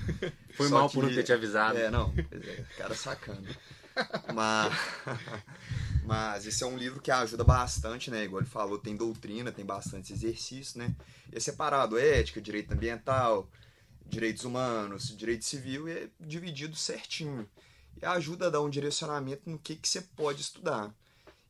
Foi 0.55 0.69
só 0.69 0.75
mal 0.75 0.87
que, 0.87 0.95
por 0.95 1.03
não 1.03 1.13
ter 1.13 1.23
te 1.23 1.33
avisado. 1.33 1.77
É, 1.77 1.91
não. 1.91 2.13
É, 2.31 2.63
cara 2.77 2.95
sacando. 2.95 3.53
Mas, 4.33 4.73
mas 6.05 6.45
esse 6.45 6.63
é 6.63 6.67
um 6.67 6.77
livro 6.77 7.01
que 7.01 7.11
ajuda 7.11 7.43
bastante, 7.43 8.09
né? 8.09 8.23
Igual 8.23 8.41
ele 8.41 8.49
falou, 8.49 8.77
tem 8.77 8.95
doutrina, 8.95 9.51
tem 9.51 9.65
bastante 9.65 10.13
exercício, 10.13 10.79
né? 10.79 10.95
E 11.29 11.35
é 11.35 11.39
separado 11.41 11.97
ética, 11.97 12.41
direito 12.41 12.73
ambiental, 12.73 13.49
direitos 14.13 14.45
humanos, 14.45 15.15
direito 15.17 15.43
civil, 15.43 15.89
e 15.89 15.91
é 15.91 16.09
dividido 16.19 16.75
certinho. 16.75 17.49
E 18.01 18.05
ajuda 18.05 18.47
a 18.47 18.49
dar 18.49 18.61
um 18.61 18.69
direcionamento 18.69 19.49
no 19.49 19.57
que, 19.57 19.75
que 19.75 19.87
você 19.87 20.01
pode 20.01 20.41
estudar. 20.41 20.93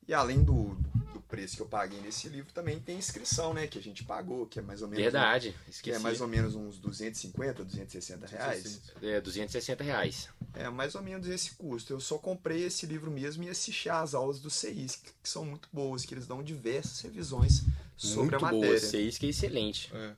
E 0.07 0.13
além 0.13 0.43
do, 0.43 0.75
do 1.13 1.21
preço 1.21 1.55
que 1.55 1.61
eu 1.61 1.65
paguei 1.65 1.99
nesse 2.01 2.27
livro, 2.27 2.51
também 2.53 2.79
tem 2.79 2.97
inscrição, 2.97 3.53
né? 3.53 3.67
Que 3.67 3.79
a 3.79 3.81
gente 3.81 4.03
pagou, 4.03 4.45
que 4.45 4.59
é 4.59 4.61
mais 4.61 4.81
ou 4.81 4.87
menos. 4.87 5.03
Verdade, 5.03 5.55
esqueci. 5.61 5.81
Que 5.83 5.91
é 5.91 5.99
mais 5.99 6.19
ou 6.19 6.27
menos 6.27 6.55
uns 6.55 6.77
250, 6.77 7.63
260 7.63 8.27
reais. 8.27 8.81
É, 9.01 9.21
260 9.21 9.83
reais. 9.83 10.29
É 10.53 10.69
mais 10.69 10.95
ou 10.95 11.01
menos 11.01 11.27
esse 11.27 11.51
custo. 11.51 11.93
Eu 11.93 11.99
só 12.01 12.17
comprei 12.17 12.63
esse 12.65 12.85
livro 12.85 13.09
mesmo 13.09 13.43
e 13.43 13.49
assisti 13.49 13.89
às 13.89 14.13
aulas 14.13 14.39
do 14.39 14.49
CIS, 14.49 14.97
que 14.97 15.29
são 15.29 15.45
muito 15.45 15.69
boas, 15.71 16.05
que 16.05 16.13
eles 16.13 16.27
dão 16.27 16.43
diversas 16.43 16.99
revisões 17.01 17.63
sobre 17.95 18.31
muito 18.31 18.35
a 18.35 18.39
matéria. 18.39 18.67
Muito 18.67 18.81
boa, 18.81 18.91
CIS 18.91 19.17
que 19.17 19.27
é 19.27 19.29
excelente. 19.29 19.89
É. 19.93 20.13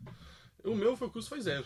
O 0.65 0.75
meu 0.75 0.97
foi 0.97 1.09
custo 1.09 1.29
foi 1.29 1.41
zero. 1.41 1.63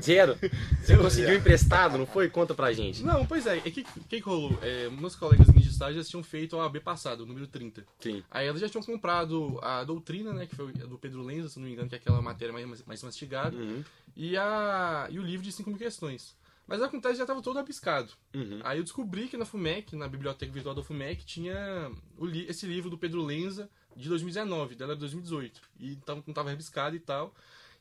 Zero? 0.00 0.36
Você 0.82 0.96
conseguiu 0.98 1.34
emprestado, 1.34 1.96
não 1.96 2.06
foi? 2.06 2.28
Conta 2.28 2.54
pra 2.54 2.72
gente. 2.72 3.02
Não, 3.02 3.24
pois 3.24 3.46
é. 3.46 3.58
O 3.58 3.62
que, 3.62 3.84
que, 3.84 4.00
que 4.08 4.18
rolou? 4.18 4.58
É, 4.60 4.88
meus 4.90 5.14
colegas 5.14 5.46
minhas 5.48 5.64
de 5.64 5.70
estágio 5.70 6.02
já 6.02 6.08
tinham 6.08 6.22
feito 6.22 6.58
a 6.58 6.66
AB 6.66 6.80
passado, 6.80 7.22
o 7.22 7.26
número 7.26 7.46
30. 7.46 7.86
Sim. 8.00 8.22
Aí 8.30 8.46
elas 8.46 8.60
já 8.60 8.68
tinham 8.68 8.82
comprado 8.82 9.58
a 9.62 9.84
doutrina, 9.84 10.32
né? 10.32 10.46
Que 10.46 10.56
foi 10.56 10.72
do 10.72 10.98
Pedro 10.98 11.22
Lenza, 11.22 11.48
se 11.48 11.58
não 11.58 11.66
me 11.66 11.72
engano, 11.72 11.88
que 11.88 11.94
é 11.94 11.98
aquela 11.98 12.20
matéria 12.20 12.52
mais, 12.52 12.84
mais 12.84 13.02
mastigada. 13.02 13.56
Uhum. 13.56 13.84
E, 14.16 14.36
a, 14.36 15.06
e 15.10 15.18
o 15.18 15.22
livro 15.22 15.44
de 15.44 15.52
5 15.52 15.70
mil 15.70 15.78
questões. 15.78 16.36
Mas 16.66 16.80
acontece 16.80 17.16
já 17.16 17.24
estava 17.24 17.42
todo 17.42 17.58
abiscado. 17.58 18.12
Uhum. 18.34 18.60
Aí 18.64 18.78
eu 18.78 18.84
descobri 18.84 19.28
que 19.28 19.36
na 19.36 19.44
FUMEC, 19.44 19.96
na 19.96 20.08
biblioteca 20.08 20.52
virtual 20.52 20.74
da 20.74 20.82
FUMEC, 20.82 21.24
tinha 21.24 21.90
o 22.16 22.24
li 22.24 22.46
esse 22.48 22.66
livro 22.66 22.88
do 22.88 22.98
Pedro 22.98 23.22
Lenza 23.22 23.68
de 23.96 24.08
2019, 24.08 24.74
dela 24.74 24.94
de 24.94 25.00
2018. 25.00 25.60
E 25.78 25.92
então 25.92 26.16
não 26.16 26.24
estava 26.28 26.50
rabiscado 26.50 26.96
e 26.96 27.00
tal. 27.00 27.34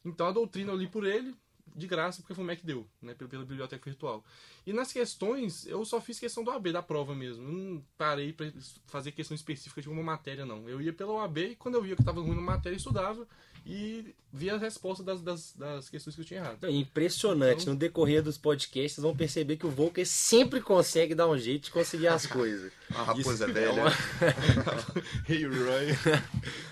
Então 0.04 0.28
a 0.28 0.32
doutrina 0.32 0.72
eu 0.72 0.78
li 0.78 0.88
por 0.88 1.06
ele, 1.06 1.36
de 1.76 1.88
graça, 1.88 2.22
porque 2.22 2.34
foi 2.34 2.44
o 2.44 2.48
Mac 2.48 2.60
deu, 2.64 2.88
né, 3.02 3.14
pela, 3.14 3.30
pela 3.30 3.46
biblioteca 3.46 3.90
virtual. 3.90 4.24
E 4.66 4.74
nas 4.74 4.92
questões, 4.92 5.66
eu 5.66 5.84
só 5.86 6.02
fiz 6.02 6.20
questão 6.20 6.44
do 6.44 6.52
AB, 6.52 6.72
da 6.72 6.82
prova 6.82 7.16
mesmo. 7.16 7.48
Não 7.48 7.84
parei 7.98 8.34
para 8.34 8.52
fazer 8.88 9.12
questão 9.12 9.36
específica 9.36 9.82
de 9.82 9.90
uma 9.90 10.04
matéria, 10.04 10.46
não. 10.46 10.68
Eu 10.68 10.82
ia 10.82 10.94
pela 10.94 11.14
OAB 11.14 11.38
e 11.38 11.56
quando 11.56 11.76
eu 11.76 11.82
via 11.82 11.96
que 11.96 12.02
estava 12.02 12.22
ruim 12.22 12.36
na 12.36 12.42
matéria, 12.42 12.76
eu 12.76 12.78
estudava 12.78 13.28
e 13.66 14.16
via 14.34 14.56
a 14.56 14.58
resposta 14.58 15.04
das, 15.04 15.22
das, 15.22 15.54
das 15.54 15.90
questões 15.90 16.16
que 16.16 16.22
eu 16.22 16.26
tinha 16.26 16.40
errado. 16.40 16.64
É 16.64 16.72
impressionante. 16.72 17.64
Então... 17.64 17.74
No 17.74 17.80
decorrer 17.80 18.24
dos 18.24 18.38
podcasts, 18.38 18.94
vocês 18.94 19.04
vão 19.04 19.16
perceber 19.16 19.58
que 19.58 19.66
o 19.66 19.70
Volker 19.70 20.06
sempre 20.06 20.62
consegue 20.62 21.14
dar 21.14 21.28
um 21.28 21.38
jeito 21.38 21.66
de 21.66 21.72
conseguir 21.72 22.08
as 22.08 22.26
coisas. 22.26 22.72
a 22.94 23.04
raposa 23.04 23.46
Isso 23.46 23.54
velha. 23.54 23.70
É 23.70 23.82
uma... 23.82 23.92
Roy. 25.66 26.22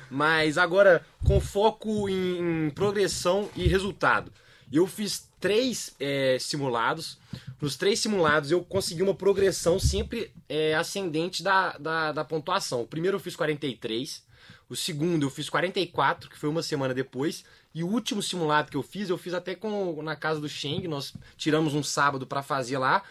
Mas 0.10 0.58
agora, 0.58 1.06
com 1.26 1.40
foco 1.40 2.10
em, 2.10 2.68
em 2.68 2.70
progressão 2.72 3.50
e 3.56 3.68
resultado. 3.68 4.32
Eu 4.72 4.86
fiz 4.86 5.28
três 5.40 5.96
é, 6.00 6.38
simulados. 6.40 7.18
Nos 7.60 7.76
três 7.76 8.00
simulados 8.00 8.52
eu 8.52 8.64
consegui 8.64 9.02
uma 9.02 9.16
progressão 9.16 9.80
sempre 9.80 10.32
é, 10.48 10.76
ascendente 10.76 11.42
da, 11.42 11.78
da, 11.78 12.12
da, 12.12 12.24
pontuação. 12.24 12.82
O 12.82 12.88
primeiro 12.88 13.18
eu 13.18 13.20
fiz 13.20 13.36
43, 13.36 14.24
o 14.70 14.76
segundo 14.76 15.26
eu 15.26 15.30
fiz 15.30 15.50
44, 15.50 16.30
que 16.30 16.38
foi 16.38 16.48
uma 16.50 16.62
semana 16.62 16.94
depois. 16.94 17.44
E 17.74 17.84
o 17.84 17.88
último 17.88 18.22
simulado 18.22 18.70
que 18.70 18.78
eu 18.78 18.84
fiz, 18.84 19.10
eu 19.10 19.18
fiz 19.18 19.34
até 19.34 19.56
com 19.56 20.02
na 20.04 20.16
casa 20.16 20.40
do 20.40 20.48
Sheng, 20.48 20.88
nós 20.88 21.14
tiramos 21.36 21.74
um 21.74 21.84
sábado 21.84 22.28
para 22.28 22.44
fazer 22.44 22.78
lá. 22.78 23.04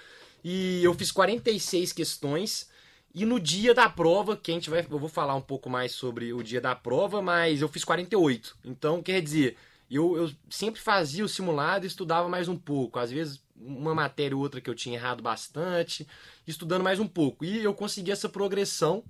E 0.44 0.82
eu 0.84 0.94
fiz 0.94 1.10
46 1.10 1.92
questões 1.92 2.70
E 3.14 3.24
no 3.24 3.40
dia 3.40 3.74
da 3.74 3.88
prova, 3.88 4.36
que 4.36 4.50
a 4.50 4.54
gente 4.54 4.70
vai, 4.70 4.86
eu 4.88 4.98
vou 4.98 5.08
falar 5.08 5.34
um 5.34 5.40
pouco 5.40 5.68
mais 5.68 5.92
sobre 5.92 6.32
o 6.32 6.42
dia 6.42 6.60
da 6.60 6.76
prova, 6.76 7.20
mas 7.20 7.60
eu 7.60 7.68
fiz 7.68 7.84
48. 7.84 8.56
Então, 8.64 9.02
quer 9.02 9.20
dizer, 9.20 9.56
eu, 9.90 10.16
eu 10.16 10.30
sempre 10.50 10.80
fazia 10.80 11.24
o 11.24 11.28
simulado 11.28 11.84
e 11.84 11.88
estudava 11.88 12.28
mais 12.28 12.48
um 12.48 12.56
pouco. 12.56 12.98
Às 12.98 13.10
vezes, 13.10 13.42
uma 13.60 13.94
matéria 13.94 14.36
ou 14.36 14.42
outra 14.42 14.60
que 14.60 14.68
eu 14.68 14.74
tinha 14.74 14.96
errado 14.96 15.22
bastante, 15.22 16.06
estudando 16.46 16.82
mais 16.82 16.98
um 16.98 17.06
pouco. 17.06 17.44
E 17.44 17.62
eu 17.62 17.74
consegui 17.74 18.10
essa 18.10 18.28
progressão, 18.28 19.04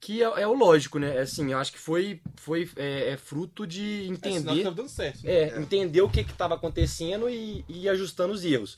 que 0.00 0.22
é, 0.22 0.42
é 0.42 0.46
o 0.46 0.54
lógico, 0.54 0.98
né? 0.98 1.18
Assim, 1.18 1.52
eu 1.52 1.58
acho 1.58 1.72
que 1.72 1.78
foi, 1.78 2.20
foi 2.36 2.68
é, 2.76 3.10
é 3.10 3.16
fruto 3.16 3.66
de 3.66 4.06
entender. 4.08 4.66
É, 4.66 4.70
dando 4.70 4.88
certo, 4.88 5.24
né? 5.24 5.32
é, 5.32 5.60
entender 5.60 6.02
o 6.02 6.08
que 6.08 6.20
estava 6.20 6.54
acontecendo 6.54 7.28
e, 7.28 7.64
e 7.68 7.88
ajustando 7.88 8.34
os 8.34 8.44
erros. 8.44 8.76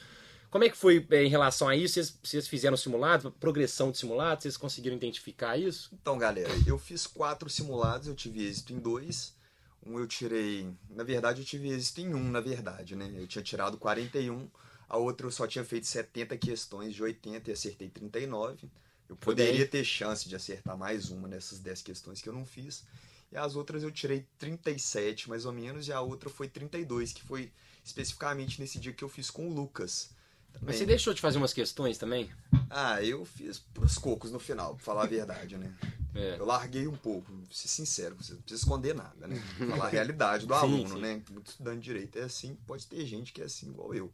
Como 0.50 0.64
é 0.64 0.70
que 0.70 0.76
foi 0.76 1.06
é, 1.10 1.24
em 1.24 1.28
relação 1.28 1.68
a 1.68 1.76
isso? 1.76 1.94
Vocês, 1.94 2.18
vocês 2.22 2.48
fizeram 2.48 2.76
simulados, 2.76 3.30
progressão 3.38 3.90
de 3.90 3.98
simulados? 3.98 4.44
Vocês 4.44 4.56
conseguiram 4.56 4.96
identificar 4.96 5.56
isso? 5.56 5.90
Então, 5.92 6.16
galera, 6.16 6.48
eu 6.66 6.78
fiz 6.78 7.06
quatro 7.06 7.50
simulados, 7.50 8.08
eu 8.08 8.14
tive 8.14 8.46
êxito 8.46 8.72
em 8.72 8.78
dois. 8.78 9.34
Um 9.84 9.98
eu 9.98 10.06
tirei. 10.06 10.68
Na 10.90 11.04
verdade, 11.04 11.42
eu 11.42 11.44
tive 11.44 11.68
êxito 11.68 12.00
em 12.00 12.14
um, 12.14 12.30
na 12.30 12.40
verdade, 12.40 12.96
né? 12.96 13.12
Eu 13.16 13.26
tinha 13.26 13.42
tirado 13.42 13.76
41, 13.76 14.48
a 14.88 14.96
outra 14.96 15.26
eu 15.26 15.30
só 15.30 15.46
tinha 15.46 15.64
feito 15.64 15.86
70 15.86 16.36
questões 16.36 16.94
de 16.94 17.02
80 17.02 17.50
e 17.50 17.52
acertei 17.52 17.88
39. 17.88 18.70
Eu 19.08 19.16
poderia 19.16 19.66
ter 19.66 19.84
chance 19.84 20.28
de 20.28 20.34
acertar 20.34 20.76
mais 20.76 21.10
uma 21.10 21.28
nessas 21.28 21.58
10 21.60 21.82
questões 21.82 22.20
que 22.20 22.28
eu 22.28 22.32
não 22.32 22.44
fiz. 22.44 22.84
E 23.30 23.36
as 23.36 23.56
outras 23.56 23.82
eu 23.82 23.90
tirei 23.90 24.26
37, 24.38 25.28
mais 25.28 25.44
ou 25.44 25.52
menos, 25.52 25.88
e 25.88 25.92
a 25.92 26.00
outra 26.00 26.30
foi 26.30 26.48
32, 26.48 27.12
que 27.12 27.22
foi 27.22 27.52
especificamente 27.84 28.60
nesse 28.60 28.78
dia 28.78 28.92
que 28.92 29.02
eu 29.02 29.08
fiz 29.08 29.30
com 29.30 29.48
o 29.48 29.52
Lucas. 29.52 30.10
Também. 30.52 30.68
Mas 30.68 30.76
você 30.76 30.86
deixou 30.86 31.12
de 31.12 31.20
fazer 31.20 31.38
umas 31.38 31.52
questões 31.52 31.98
também? 31.98 32.30
Ah, 32.70 33.02
eu 33.02 33.24
fiz 33.24 33.58
pros 33.58 33.98
cocos 33.98 34.30
no 34.30 34.38
final, 34.38 34.74
pra 34.74 34.84
falar 34.84 35.02
a 35.04 35.06
verdade, 35.06 35.56
né? 35.56 35.74
É. 36.16 36.36
Eu 36.38 36.46
larguei 36.46 36.86
um 36.86 36.96
pouco, 36.96 37.30
vou 37.30 37.44
ser 37.50 37.68
sincero, 37.68 38.16
você 38.18 38.32
não 38.32 38.40
precisa 38.40 38.62
esconder 38.62 38.94
nada, 38.94 39.26
né? 39.26 39.36
Falar 39.68 39.84
a 39.84 39.88
realidade 39.90 40.46
do 40.46 40.54
sim, 40.54 40.60
aluno, 40.60 40.94
sim. 40.94 41.00
né? 41.02 41.22
Muito 41.30 41.50
estudante 41.50 41.76
de 41.76 41.84
direito 41.84 42.18
é 42.18 42.22
assim, 42.22 42.54
pode 42.66 42.86
ter 42.86 43.04
gente 43.04 43.34
que 43.34 43.42
é 43.42 43.44
assim 43.44 43.68
igual 43.68 43.94
eu. 43.94 44.10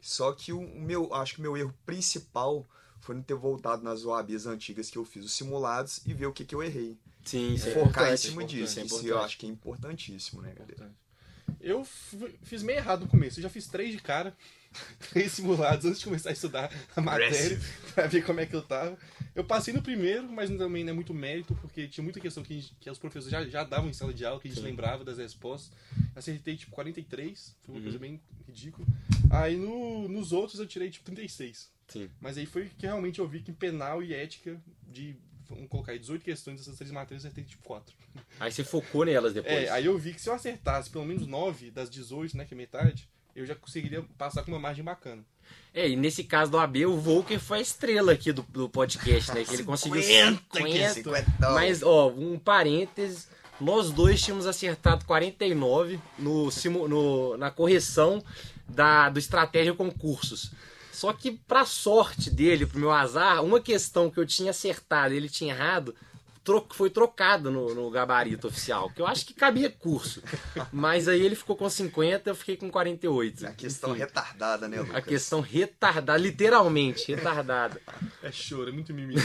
Só 0.00 0.32
que 0.32 0.52
o 0.52 0.60
meu, 0.60 1.12
acho 1.14 1.34
que 1.34 1.40
o 1.40 1.42
meu 1.42 1.56
erro 1.56 1.74
principal 1.84 2.66
foi 3.00 3.14
não 3.14 3.22
ter 3.22 3.34
voltado 3.34 3.82
nas 3.82 4.04
OABs 4.04 4.46
antigas 4.46 4.90
que 4.90 4.98
eu 4.98 5.04
fiz 5.04 5.24
os 5.24 5.32
simulados 5.32 6.00
e 6.06 6.12
ver 6.12 6.26
o 6.26 6.32
que, 6.32 6.44
que 6.44 6.54
eu 6.54 6.62
errei. 6.62 6.98
Sim, 7.24 7.54
e 7.54 7.58
focar 7.58 8.12
em 8.12 8.16
cima 8.16 8.44
disso. 8.44 8.80
É 8.80 8.84
isso 8.84 9.06
eu 9.06 9.18
acho 9.18 9.38
que 9.38 9.46
é 9.46 9.48
importantíssimo, 9.48 10.40
né, 10.42 10.54
galera? 10.54 10.92
Eu 11.60 11.84
fiz 12.42 12.62
meio 12.62 12.78
errado 12.78 13.00
no 13.00 13.08
começo. 13.08 13.38
Eu 13.38 13.42
já 13.42 13.50
fiz 13.50 13.66
três 13.66 13.92
de 13.92 13.98
cara. 13.98 14.34
três 15.10 15.32
simulados 15.32 15.84
antes 15.84 15.98
de 15.98 16.04
começar 16.04 16.30
a 16.30 16.32
estudar 16.32 16.70
a 16.94 17.00
matéria 17.00 17.58
para 17.92 18.06
ver 18.06 18.24
como 18.24 18.40
é 18.40 18.46
que 18.46 18.54
eu 18.54 18.62
tava. 18.62 18.96
Eu 19.34 19.44
passei 19.44 19.74
no 19.74 19.82
primeiro, 19.82 20.30
mas 20.30 20.48
também 20.50 20.84
não 20.84 20.90
é 20.90 20.94
muito 20.94 21.12
mérito, 21.12 21.54
porque 21.56 21.88
tinha 21.88 22.04
muita 22.04 22.20
questão 22.20 22.42
que, 22.42 22.54
gente, 22.54 22.76
que 22.78 22.88
os 22.88 22.98
professores 22.98 23.30
já, 23.30 23.44
já 23.48 23.64
davam 23.64 23.90
em 23.90 23.92
sala 23.92 24.14
de 24.14 24.24
aula, 24.24 24.40
que 24.40 24.48
a 24.48 24.50
gente 24.50 24.60
Sim. 24.60 24.66
lembrava 24.66 25.04
das 25.04 25.18
respostas. 25.18 25.72
Acertei 26.14 26.56
tipo 26.56 26.70
43, 26.72 27.56
foi 27.62 27.74
uma 27.74 27.78
uhum. 27.78 27.82
coisa 27.82 27.98
bem 27.98 28.20
ridícula. 28.50 28.86
Aí 29.30 29.56
no, 29.56 30.08
nos 30.08 30.32
outros 30.32 30.60
eu 30.60 30.66
tirei 30.66 30.90
tipo 30.90 31.04
36. 31.04 31.70
Sim. 31.88 32.10
Mas 32.20 32.36
aí 32.36 32.46
foi 32.46 32.70
que 32.78 32.86
realmente 32.86 33.18
eu 33.18 33.26
vi 33.26 33.40
que 33.40 33.50
em 33.50 33.54
penal 33.54 34.02
e 34.02 34.14
ética, 34.14 34.60
de 34.86 35.16
vamos 35.48 35.68
colocar 35.68 35.92
aí 35.92 35.98
18 35.98 36.24
questões 36.24 36.58
dessas 36.58 36.76
três 36.76 36.90
matérias, 36.92 37.24
eu 37.24 37.28
acertei 37.28 37.44
tipo 37.44 37.62
4. 37.64 37.94
Aí 38.38 38.52
você 38.52 38.62
focou 38.62 39.04
nelas 39.04 39.34
depois? 39.34 39.54
É, 39.54 39.70
aí 39.70 39.86
eu 39.86 39.98
vi 39.98 40.14
que 40.14 40.20
se 40.20 40.28
eu 40.28 40.34
acertasse 40.34 40.88
pelo 40.88 41.04
menos 41.04 41.26
9 41.26 41.70
das 41.70 41.90
18, 41.90 42.36
né, 42.36 42.44
que 42.44 42.54
é 42.54 42.56
metade, 42.56 43.08
eu 43.34 43.44
já 43.44 43.54
conseguiria 43.54 44.02
passar 44.16 44.44
com 44.44 44.50
uma 44.50 44.60
margem 44.60 44.84
bacana. 44.84 45.24
É, 45.72 45.88
e 45.88 45.96
nesse 45.96 46.24
caso 46.24 46.50
do 46.50 46.58
AB, 46.58 46.86
o 46.86 46.96
Volker 46.96 47.38
foi 47.38 47.58
a 47.58 47.60
estrela 47.60 48.12
aqui 48.12 48.32
do, 48.32 48.42
do 48.42 48.68
podcast, 48.68 49.32
né? 49.32 49.44
Que 49.44 49.54
ele 49.54 49.64
conseguiu 49.64 50.02
50, 50.02 50.94
50 50.94 51.50
Mas, 51.52 51.82
ó, 51.82 52.08
um 52.08 52.38
parênteses, 52.38 53.28
nós 53.60 53.90
dois 53.90 54.22
tínhamos 54.22 54.46
acertado 54.46 55.04
49 55.04 56.00
no, 56.18 56.48
no, 56.88 57.36
na 57.36 57.50
correção 57.50 58.22
da, 58.68 59.08
do 59.08 59.18
Estratégia 59.18 59.74
Concursos. 59.74 60.52
Só 60.92 61.12
que, 61.12 61.30
pra 61.30 61.64
sorte 61.64 62.30
dele, 62.30 62.66
pro 62.66 62.78
meu 62.78 62.90
azar, 62.90 63.42
uma 63.42 63.60
questão 63.60 64.10
que 64.10 64.18
eu 64.18 64.26
tinha 64.26 64.50
acertado 64.50 65.14
e 65.14 65.16
ele 65.16 65.28
tinha 65.28 65.54
errado, 65.54 65.94
foi 66.70 66.90
trocado 66.90 67.50
no, 67.50 67.74
no, 67.74 67.90
gabarito 67.90 68.48
oficial, 68.48 68.90
que 68.90 69.00
eu 69.00 69.06
acho 69.06 69.24
que 69.24 69.32
cabia 69.32 69.70
curso. 69.70 70.22
Mas 70.72 71.06
aí 71.06 71.24
ele 71.24 71.36
ficou 71.36 71.56
com 71.56 71.68
50, 71.68 72.28
eu 72.28 72.34
fiquei 72.34 72.56
com 72.56 72.70
48. 72.70 73.46
A 73.46 73.52
questão 73.52 73.90
Enfim, 73.90 74.00
retardada, 74.00 74.68
né, 74.68 74.80
Lucas? 74.80 74.96
A 74.96 75.00
questão 75.00 75.40
retardada, 75.40 76.16
literalmente 76.18 77.14
retardada. 77.14 77.80
É 78.22 78.32
choro, 78.32 78.70
é 78.70 78.72
muito 78.72 78.92
mimimi. 78.92 79.20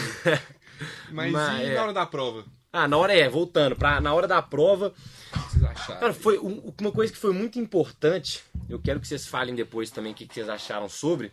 Mas, 1.11 1.31
Mas 1.31 1.61
e 1.61 1.71
é... 1.71 1.75
na 1.75 1.83
hora 1.83 1.93
da 1.93 2.05
prova? 2.05 2.45
Ah, 2.75 2.87
na 2.87 2.97
hora 2.97 3.13
é, 3.13 3.29
voltando, 3.29 3.75
pra, 3.75 4.01
na 4.01 4.13
hora 4.13 4.27
da 4.27 4.41
prova. 4.41 4.87
O 4.87 4.91
que 5.31 5.51
vocês 5.51 5.63
acharam? 5.63 5.99
Cara, 5.99 6.13
foi 6.13 6.37
um, 6.39 6.73
uma 6.79 6.91
coisa 6.91 7.11
que 7.11 7.17
foi 7.17 7.33
muito 7.33 7.57
importante. 7.59 8.43
Eu 8.69 8.79
quero 8.79 8.99
que 8.99 9.07
vocês 9.07 9.25
falem 9.25 9.55
depois 9.55 9.89
também 9.91 10.11
o 10.11 10.15
que, 10.15 10.27
que 10.27 10.33
vocês 10.33 10.49
acharam 10.49 10.89
sobre 10.89 11.31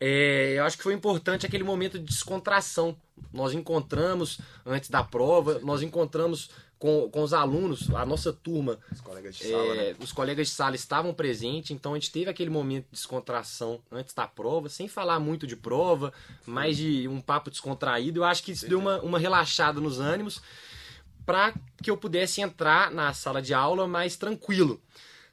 é, 0.00 0.54
eu 0.56 0.64
acho 0.64 0.78
que 0.78 0.82
foi 0.82 0.94
importante 0.94 1.44
aquele 1.44 1.62
momento 1.62 1.98
de 1.98 2.06
descontração. 2.06 2.96
Nós 3.30 3.52
encontramos, 3.52 4.40
antes 4.64 4.88
da 4.88 5.04
prova, 5.04 5.58
nós 5.58 5.82
encontramos 5.82 6.48
com, 6.80 7.10
com 7.10 7.22
os 7.22 7.34
alunos, 7.34 7.94
a 7.94 8.06
nossa 8.06 8.32
turma. 8.32 8.78
Os 8.90 9.02
colegas 9.02 9.36
de 9.36 9.44
sala. 9.44 9.74
É, 9.74 9.92
né? 9.92 9.96
Os 10.00 10.12
colegas 10.12 10.48
de 10.48 10.54
sala 10.54 10.74
estavam 10.74 11.12
presentes, 11.12 11.70
então 11.70 11.92
a 11.92 11.98
gente 11.98 12.10
teve 12.10 12.30
aquele 12.30 12.48
momento 12.48 12.86
de 12.86 12.92
descontração 12.92 13.80
antes 13.92 14.14
da 14.14 14.26
prova, 14.26 14.70
sem 14.70 14.88
falar 14.88 15.20
muito 15.20 15.46
de 15.46 15.54
prova, 15.54 16.10
mais 16.46 16.78
de 16.78 17.06
um 17.06 17.20
papo 17.20 17.50
descontraído. 17.50 18.20
Eu 18.20 18.24
acho 18.24 18.42
que 18.42 18.52
isso 18.52 18.66
deu 18.66 18.78
uma, 18.78 18.98
uma 19.02 19.18
relaxada 19.18 19.78
nos 19.78 20.00
ânimos 20.00 20.40
para 21.26 21.52
que 21.82 21.90
eu 21.90 21.98
pudesse 21.98 22.40
entrar 22.40 22.90
na 22.90 23.12
sala 23.12 23.42
de 23.42 23.52
aula 23.52 23.86
mais 23.86 24.16
tranquilo. 24.16 24.80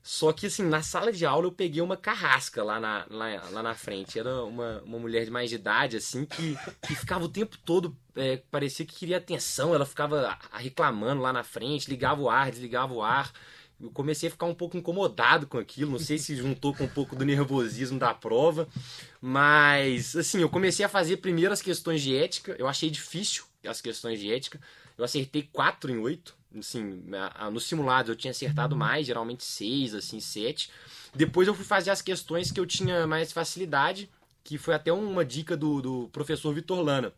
Só 0.07 0.31
que, 0.31 0.45
assim, 0.45 0.63
na 0.63 0.81
sala 0.81 1.11
de 1.11 1.25
aula 1.25 1.47
eu 1.47 1.51
peguei 1.51 1.81
uma 1.81 1.97
carrasca 1.97 2.63
lá 2.63 2.79
na, 2.79 3.05
lá, 3.09 3.49
lá 3.51 3.61
na 3.61 3.75
frente. 3.75 4.17
Era 4.17 4.41
uma, 4.45 4.81
uma 4.85 4.97
mulher 4.97 5.25
de 5.25 5.31
mais 5.31 5.49
de 5.49 5.57
idade, 5.57 5.97
assim, 5.97 6.23
que, 6.23 6.57
que 6.81 6.95
ficava 6.95 7.25
o 7.25 7.27
tempo 7.27 7.57
todo, 7.65 7.93
é, 8.15 8.37
parecia 8.49 8.85
que 8.85 8.95
queria 8.95 9.17
atenção. 9.17 9.75
Ela 9.75 9.85
ficava 9.85 10.39
reclamando 10.53 11.21
lá 11.21 11.33
na 11.33 11.43
frente, 11.43 11.89
ligava 11.89 12.21
o 12.21 12.29
ar, 12.29 12.49
desligava 12.51 12.93
o 12.93 13.01
ar. 13.01 13.33
Eu 13.81 13.91
comecei 13.91 14.29
a 14.29 14.31
ficar 14.31 14.45
um 14.45 14.55
pouco 14.55 14.77
incomodado 14.77 15.45
com 15.45 15.57
aquilo. 15.57 15.91
Não 15.91 15.99
sei 15.99 16.17
se 16.17 16.37
juntou 16.37 16.73
com 16.73 16.85
um 16.85 16.89
pouco 16.89 17.13
do 17.13 17.25
nervosismo 17.25 17.99
da 17.99 18.13
prova. 18.13 18.65
Mas, 19.19 20.15
assim, 20.15 20.39
eu 20.39 20.47
comecei 20.47 20.85
a 20.85 20.89
fazer 20.89 21.17
primeiro 21.17 21.51
as 21.51 21.61
questões 21.61 22.01
de 22.01 22.15
ética. 22.15 22.55
Eu 22.57 22.69
achei 22.69 22.89
difícil 22.89 23.43
as 23.65 23.81
questões 23.81 24.21
de 24.21 24.31
ética. 24.31 24.57
Eu 24.97 25.03
acertei 25.03 25.49
4 25.51 25.91
em 25.91 25.97
8 25.97 26.33
assim, 26.59 27.03
no 27.51 27.59
simulado 27.59 28.11
eu 28.11 28.15
tinha 28.15 28.31
acertado 28.31 28.75
mais, 28.75 29.07
geralmente 29.07 29.43
6, 29.43 29.95
assim, 29.95 30.19
7. 30.19 30.69
Depois 31.13 31.47
eu 31.47 31.53
fui 31.53 31.65
fazer 31.65 31.89
as 31.89 32.01
questões 32.01 32.51
que 32.51 32.59
eu 32.59 32.65
tinha 32.65 33.07
mais 33.07 33.31
facilidade, 33.31 34.09
que 34.43 34.57
foi 34.57 34.73
até 34.73 34.91
uma 34.91 35.25
dica 35.25 35.57
do, 35.57 35.81
do 35.81 36.09
professor 36.09 36.53
Vitor 36.53 36.81
Lana, 36.81 37.13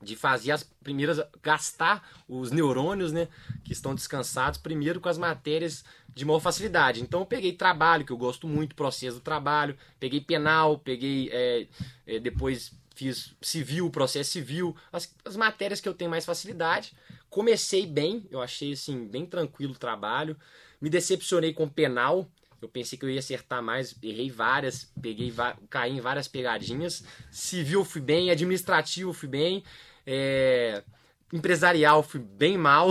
de 0.00 0.16
fazer 0.16 0.52
as 0.52 0.62
primeiras, 0.62 1.20
gastar 1.42 2.08
os 2.28 2.50
neurônios, 2.50 3.12
né, 3.12 3.28
que 3.64 3.72
estão 3.72 3.94
descansados, 3.94 4.58
primeiro 4.58 5.00
com 5.00 5.08
as 5.08 5.18
matérias 5.18 5.84
de 6.14 6.24
maior 6.24 6.40
facilidade. 6.40 7.00
Então 7.02 7.20
eu 7.20 7.26
peguei 7.26 7.52
trabalho, 7.52 8.04
que 8.04 8.12
eu 8.12 8.16
gosto 8.16 8.48
muito, 8.48 8.74
processo 8.74 9.16
do 9.16 9.22
trabalho, 9.22 9.76
peguei 9.98 10.20
penal, 10.20 10.78
peguei 10.78 11.30
é, 11.32 11.66
é, 12.06 12.18
depois 12.18 12.72
fiz 12.94 13.34
civil, 13.40 13.90
processo 13.90 14.30
civil, 14.30 14.76
as, 14.92 15.12
as 15.24 15.36
matérias 15.36 15.80
que 15.80 15.88
eu 15.88 15.94
tenho 15.94 16.10
mais 16.10 16.24
facilidade. 16.24 16.92
Comecei 17.32 17.86
bem, 17.86 18.26
eu 18.30 18.42
achei 18.42 18.74
assim, 18.74 19.06
bem 19.06 19.24
tranquilo 19.24 19.72
o 19.72 19.78
trabalho. 19.78 20.36
Me 20.78 20.90
decepcionei 20.90 21.54
com 21.54 21.66
penal. 21.66 22.30
Eu 22.60 22.68
pensei 22.68 22.98
que 22.98 23.06
eu 23.06 23.08
ia 23.08 23.20
acertar 23.20 23.62
mais, 23.62 23.96
errei 24.02 24.30
várias, 24.30 24.92
peguei, 25.00 25.32
caí 25.70 25.92
em 25.92 26.00
várias 26.00 26.28
pegadinhas. 26.28 27.02
Civil 27.30 27.86
fui 27.86 28.02
bem, 28.02 28.30
administrativo 28.30 29.14
fui 29.14 29.30
bem. 29.30 29.64
É... 30.06 30.84
Empresarial 31.32 32.02
fui 32.02 32.20
bem 32.20 32.58
mal. 32.58 32.90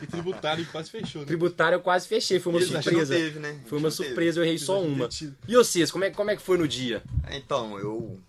E 0.00 0.06
tributário 0.06 0.64
quase 0.66 0.88
fechou, 0.88 1.22
né? 1.22 1.26
Tributário 1.26 1.74
eu 1.74 1.80
quase 1.80 2.06
fechei, 2.06 2.38
foi 2.38 2.52
uma 2.52 2.62
surpresa. 2.62 3.12
Teve, 3.12 3.40
né? 3.40 3.60
Foi 3.66 3.78
uma 3.78 3.90
surpresa, 3.90 4.38
eu 4.38 4.44
errei 4.44 4.58
só 4.58 4.80
uma. 4.80 5.08
E 5.48 5.56
vocês, 5.56 5.90
como 5.90 6.04
é, 6.04 6.10
como 6.10 6.30
é 6.30 6.36
que 6.36 6.42
foi 6.42 6.56
no 6.56 6.68
dia? 6.68 7.02
Então, 7.32 7.76
eu 7.76 8.20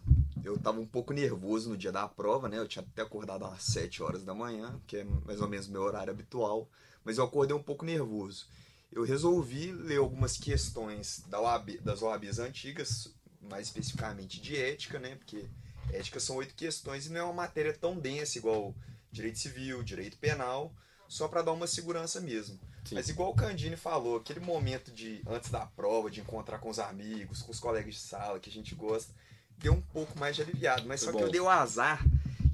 eu 0.43 0.57
tava 0.57 0.79
um 0.79 0.85
pouco 0.85 1.13
nervoso 1.13 1.69
no 1.69 1.77
dia 1.77 1.91
da 1.91 2.07
prova, 2.07 2.47
né? 2.47 2.57
Eu 2.57 2.67
tinha 2.67 2.83
até 2.83 3.01
acordado 3.01 3.45
às 3.45 3.63
7 3.63 4.03
horas 4.03 4.23
da 4.23 4.33
manhã, 4.33 4.79
que 4.87 4.97
é 4.97 5.03
mais 5.03 5.41
ou 5.41 5.47
menos 5.47 5.67
meu 5.67 5.81
horário 5.81 6.11
habitual, 6.11 6.69
mas 7.03 7.17
eu 7.17 7.23
acordei 7.23 7.55
um 7.55 7.63
pouco 7.63 7.85
nervoso. 7.85 8.47
Eu 8.91 9.03
resolvi 9.03 9.71
ler 9.71 9.97
algumas 9.97 10.37
questões 10.37 11.23
da 11.27 11.39
OAB, 11.39 11.79
das 11.81 12.01
OABs 12.01 12.39
antigas, 12.39 13.13
mais 13.41 13.67
especificamente 13.67 14.41
de 14.41 14.57
ética, 14.57 14.99
né? 14.99 15.15
Porque 15.15 15.45
ética 15.91 16.19
são 16.19 16.37
oito 16.37 16.55
questões 16.55 17.05
e 17.05 17.11
não 17.11 17.19
é 17.19 17.23
uma 17.23 17.33
matéria 17.33 17.73
tão 17.73 17.97
densa 17.97 18.37
igual 18.37 18.75
direito 19.11 19.39
civil, 19.39 19.83
direito 19.83 20.17
penal, 20.17 20.73
só 21.07 21.27
para 21.27 21.41
dar 21.41 21.51
uma 21.51 21.67
segurança 21.67 22.19
mesmo. 22.21 22.59
Sim. 22.85 22.95
Mas 22.95 23.09
igual 23.09 23.31
o 23.31 23.35
Candini 23.35 23.75
falou, 23.75 24.17
aquele 24.17 24.39
momento 24.39 24.91
de 24.91 25.21
antes 25.27 25.49
da 25.49 25.65
prova, 25.65 26.09
de 26.09 26.21
encontrar 26.21 26.59
com 26.59 26.69
os 26.69 26.79
amigos, 26.79 27.41
com 27.41 27.51
os 27.51 27.59
colegas 27.59 27.95
de 27.95 27.99
sala 27.99 28.39
que 28.39 28.49
a 28.49 28.53
gente 28.53 28.73
gosta, 28.75 29.13
deu 29.61 29.73
um 29.73 29.81
pouco 29.81 30.17
mais 30.17 30.35
de 30.35 30.41
aliviado. 30.41 30.87
Mas 30.87 31.03
Foi 31.03 31.07
só 31.07 31.11
bom. 31.11 31.19
que 31.19 31.23
eu 31.25 31.31
dei 31.31 31.41
o 31.41 31.49
azar 31.49 32.03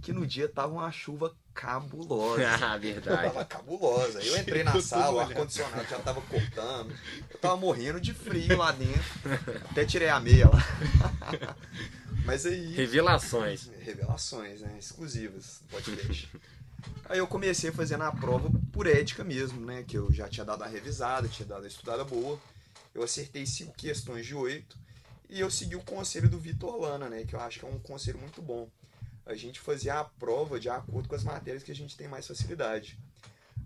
que 0.06 0.14
no 0.14 0.28
dia 0.28 0.48
tava 0.48 0.72
uma 0.72 0.92
chuva 0.92 1.36
cabulosa. 1.52 2.44
ah, 2.62 2.78
verdade. 2.78 3.24
Tava 3.24 3.44
cabulosa. 3.44 4.22
Eu 4.24 4.38
entrei 4.38 4.64
na 4.64 4.80
sala, 4.82 5.16
o 5.16 5.20
ar-condicionado 5.20 5.90
já 5.90 5.98
tava 5.98 6.22
cortando. 6.22 6.96
Eu 7.32 7.40
tava 7.40 7.58
morrendo 7.58 8.00
de 8.00 8.14
frio 8.14 8.56
lá 8.56 8.72
dentro. 8.72 9.04
Até 9.72 9.84
tirei 9.84 10.10
a 10.10 10.20
meia 10.20 10.48
lá. 10.48 11.56
Mas 12.24 12.46
aí. 12.46 12.76
Revelações. 12.76 13.68
Revelações, 13.82 14.62
né? 14.62 14.76
Exclusivas 14.78 15.62
do 15.64 15.70
podcast. 15.70 16.30
Aí 17.10 17.18
eu 17.18 17.26
comecei 17.26 17.72
fazendo 17.72 18.04
a 18.04 18.12
prova 18.12 18.52
por 18.72 18.86
ética 18.86 19.24
mesmo, 19.24 19.66
né? 19.66 19.84
Que 19.88 19.98
eu 19.98 20.12
já 20.14 20.28
tinha 20.28 20.46
dado 20.46 20.64
a 20.64 20.68
revisada, 20.68 21.28
tinha 21.28 21.48
dado 21.48 21.64
a 21.64 21.68
estudada 21.68 22.04
boa. 22.04 22.40
Eu 22.94 23.02
acertei 23.02 23.44
cinco 23.48 23.74
questões 23.74 24.26
de 24.26 24.36
oito 24.36 24.78
e 25.30 25.40
eu 25.40 25.50
segui 25.50 25.76
o 25.76 25.84
conselho 25.84 26.30
do 26.30 26.40
Vitor 26.40 26.80
Lana, 26.80 27.10
né? 27.10 27.24
Que 27.26 27.36
eu 27.36 27.40
acho 27.40 27.60
que 27.60 27.66
é 27.66 27.68
um 27.68 27.80
conselho 27.80 28.20
muito 28.20 28.42
bom. 28.42 28.70
A 29.26 29.34
gente 29.34 29.60
fazia 29.60 30.00
a 30.00 30.04
prova 30.04 30.60
de 30.60 30.70
acordo 30.70 31.10
com 31.10 31.16
as 31.16 31.24
matérias 31.24 31.64
que 31.64 31.72
a 31.72 31.76
gente 31.76 31.98
tem 31.98 32.08
mais 32.08 32.28
facilidade. 32.28 32.98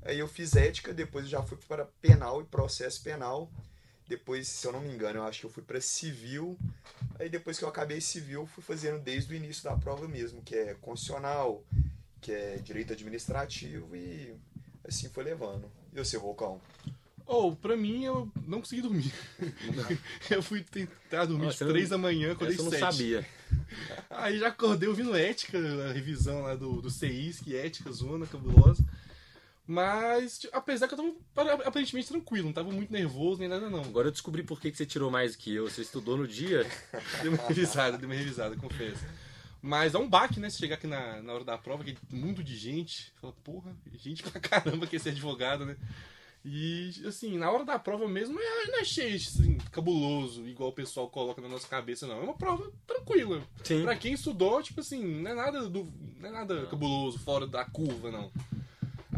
Aí 0.02 0.18
eu 0.18 0.28
fiz 0.28 0.56
ética, 0.56 0.94
depois 0.94 1.26
eu 1.26 1.32
já 1.32 1.44
fui 1.44 1.58
para 1.68 1.86
penal 2.02 2.42
e 2.42 2.46
processo 2.46 3.04
penal. 3.04 3.52
Depois, 4.08 4.48
se 4.48 4.66
eu 4.66 4.72
não 4.72 4.82
me 4.82 4.92
engano, 4.92 5.20
eu 5.20 5.24
acho 5.24 5.42
que 5.42 5.46
eu 5.46 5.50
fui 5.52 5.62
para 5.62 5.80
civil. 5.82 6.58
Aí 7.20 7.30
depois 7.30 7.60
que 7.60 7.64
eu 7.64 7.70
acabei 7.70 8.00
civil, 8.00 8.48
fui 8.48 8.64
fazendo 8.64 9.00
desde 9.00 9.34
o 9.34 9.36
início 9.36 9.64
da 9.64 9.76
prova 9.76 10.08
mesmo, 10.08 10.42
que 10.42 10.56
é 10.56 10.74
constitucional, 10.76 11.64
que 12.22 12.32
é 12.32 12.56
direito 12.58 12.94
administrativo 12.94 13.96
e 13.96 14.36
assim 14.84 15.10
foi 15.10 15.24
levando. 15.24 15.70
E 15.94 15.98
você, 15.98 16.18
Vulcão? 16.18 16.62
Ou, 17.30 17.52
oh, 17.52 17.56
pra 17.56 17.78
mim, 17.78 18.04
eu 18.04 18.28
não 18.48 18.60
consegui 18.60 18.82
dormir. 18.82 19.14
eu 20.32 20.42
fui 20.42 20.64
tentar 20.64 21.26
dormir 21.26 21.50
às 21.50 21.60
três 21.60 21.90
da 21.90 21.98
manhã, 21.98 22.36
sete. 22.36 22.58
Eu 22.58 22.64
não 22.64 22.72
sabia. 22.72 23.24
Aí 24.10 24.40
já 24.40 24.48
acordei 24.48 24.90
ouvindo 24.90 25.16
ética, 25.16 25.60
a 25.88 25.94
revisão 25.94 26.42
lá 26.42 26.56
do, 26.56 26.82
do 26.82 26.90
CIS, 26.90 27.40
que 27.40 27.56
ética, 27.56 27.92
zona, 27.92 28.26
cabulosa. 28.26 28.84
Mas, 29.68 30.40
tipo, 30.40 30.58
apesar 30.58 30.88
que 30.88 30.96
eu 30.96 31.22
tava 31.36 31.54
aparentemente 31.54 32.08
tranquilo, 32.08 32.48
não 32.48 32.54
tava 32.54 32.72
muito 32.72 32.92
nervoso 32.92 33.42
nem 33.42 33.48
nada 33.48 33.70
não. 33.70 33.84
Agora 33.84 34.08
eu 34.08 34.12
descobri 34.12 34.42
por 34.42 34.60
que 34.60 34.74
você 34.74 34.84
tirou 34.84 35.12
mais 35.12 35.36
que 35.36 35.54
eu. 35.54 35.70
Você 35.70 35.84
estudou 35.84 36.18
no 36.18 36.28
dia? 36.28 36.66
dei 37.22 37.30
uma 37.30 37.48
revisada, 37.48 37.96
dei 37.96 38.08
uma 38.08 38.16
revisada, 38.16 38.56
confesso. 38.56 39.06
Mas 39.62 39.94
é 39.94 40.00
um 40.00 40.10
baque, 40.10 40.40
né? 40.40 40.50
Se 40.50 40.58
chegar 40.58 40.78
aqui 40.78 40.88
na, 40.88 41.22
na 41.22 41.32
hora 41.32 41.44
da 41.44 41.60
prova, 41.60 41.84
que 41.84 41.96
mundo 42.10 42.44
de 42.44 42.58
gente. 42.58 43.14
Fala, 43.22 43.34
porra, 43.44 43.76
gente 43.94 44.24
pra 44.24 44.42
caramba 44.42 44.88
que 44.88 44.96
esse 44.96 45.10
advogado, 45.10 45.64
né? 45.64 45.78
E, 46.44 46.92
assim, 47.06 47.38
na 47.38 47.52
hora 47.52 47.66
da 47.66 47.78
prova 47.78 48.08
mesmo, 48.08 48.36
não 48.36 48.42
é, 48.42 48.68
não 48.68 48.80
é 48.80 48.84
cheio, 48.84 49.16
assim, 49.16 49.58
cabuloso, 49.72 50.48
igual 50.48 50.70
o 50.70 50.74
pessoal 50.74 51.10
coloca 51.10 51.42
na 51.42 51.50
nossa 51.50 51.68
cabeça, 51.68 52.08
não. 52.08 52.18
É 52.18 52.22
uma 52.22 52.34
prova 52.34 52.72
tranquila. 52.88 53.42
Sim. 53.64 53.84
Pra 53.84 53.96
quem 53.96 54.14
estudou, 54.14 54.62
tipo 54.64 54.80
assim, 54.80 55.04
não 55.22 55.32
é 55.32 55.34
nada, 55.34 55.68
do, 55.68 55.86
não 56.20 56.30
é 56.30 56.32
nada 56.32 56.66
cabuloso, 56.68 57.20
fora 57.20 57.46
da 57.46 57.66
curva, 57.66 58.10
não. 58.10 58.32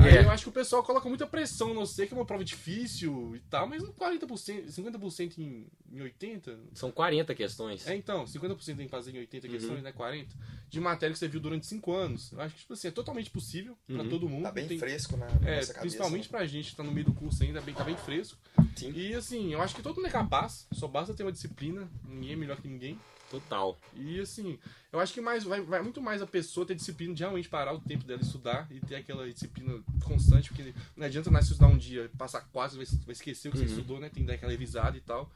Aí 0.01 0.17
é. 0.17 0.23
eu 0.23 0.31
acho 0.31 0.43
que 0.43 0.49
o 0.49 0.53
pessoal 0.53 0.83
coloca 0.83 1.07
muita 1.07 1.27
pressão, 1.27 1.73
não 1.73 1.85
sei 1.85 2.07
que 2.07 2.13
é 2.13 2.17
uma 2.17 2.25
prova 2.25 2.43
difícil 2.43 3.35
e 3.35 3.39
tal, 3.41 3.67
mas 3.67 3.83
40%, 3.83 4.67
50% 4.67 5.37
em, 5.37 5.67
em 5.91 5.99
80%. 5.99 6.57
São 6.73 6.91
40 6.91 7.33
questões. 7.35 7.87
É, 7.87 7.95
então, 7.95 8.25
50% 8.25 8.79
em 8.79 8.87
fazer 8.87 9.15
em 9.15 9.19
80 9.19 9.47
uhum. 9.47 9.53
questões, 9.53 9.83
né? 9.83 9.91
40. 9.91 10.35
De 10.69 10.79
matéria 10.79 11.13
que 11.13 11.19
você 11.19 11.27
viu 11.27 11.39
durante 11.39 11.65
5 11.67 11.91
anos. 11.91 12.31
Eu 12.31 12.41
acho 12.41 12.55
que, 12.55 12.61
tipo 12.61 12.73
assim, 12.73 12.87
é 12.87 12.91
totalmente 12.91 13.29
possível 13.29 13.77
uhum. 13.87 13.97
pra 13.97 14.09
todo 14.09 14.27
mundo. 14.27 14.43
Tá 14.43 14.51
bem 14.51 14.67
Tem... 14.67 14.79
fresco, 14.79 15.17
né? 15.17 15.27
É, 15.45 15.65
principalmente 15.79 16.29
pra 16.29 16.45
gente 16.45 16.71
que 16.71 16.75
tá 16.75 16.83
no 16.83 16.91
meio 16.91 17.05
do 17.05 17.13
curso 17.13 17.43
ainda, 17.43 17.61
bem, 17.61 17.73
tá 17.73 17.83
bem 17.83 17.95
fresco. 17.95 18.37
Sim. 18.75 18.91
E 18.95 19.13
assim, 19.13 19.53
eu 19.53 19.61
acho 19.61 19.75
que 19.75 19.81
todo 19.81 19.97
mundo 19.97 20.07
é 20.07 20.11
capaz, 20.11 20.67
só 20.71 20.87
basta 20.87 21.13
ter 21.13 21.23
uma 21.23 21.31
disciplina, 21.31 21.89
ninguém 22.03 22.33
é 22.33 22.35
melhor 22.35 22.61
que 22.61 22.67
ninguém. 22.67 22.99
Total. 23.31 23.79
E 23.95 24.19
assim, 24.19 24.59
eu 24.91 24.99
acho 24.99 25.13
que 25.13 25.21
mais 25.21 25.45
vai, 25.45 25.61
vai 25.61 25.81
muito 25.81 26.01
mais 26.01 26.21
a 26.21 26.27
pessoa 26.27 26.65
ter 26.65 26.75
disciplina 26.75 27.13
de 27.13 27.23
realmente 27.23 27.47
parar 27.47 27.73
o 27.73 27.79
tempo 27.79 28.03
dela 28.03 28.21
estudar 28.21 28.67
e 28.69 28.81
ter 28.81 28.95
aquela 28.95 29.25
disciplina 29.31 29.81
constante, 30.03 30.49
porque 30.49 30.73
não 30.97 31.05
adianta 31.05 31.31
nada 31.31 31.45
estudar 31.45 31.67
um 31.67 31.77
dia, 31.77 32.11
passar 32.17 32.41
quase, 32.51 32.75
vai, 32.75 32.85
vai 32.85 33.13
esquecer 33.13 33.47
o 33.47 33.51
que 33.53 33.57
uhum. 33.57 33.63
você 33.63 33.69
estudou, 33.69 33.99
né? 34.01 34.09
Tem 34.09 34.23
que 34.23 34.27
dar 34.27 34.33
aquela 34.33 34.51
revisada 34.51 34.97
e 34.97 35.01
tal. 35.01 35.31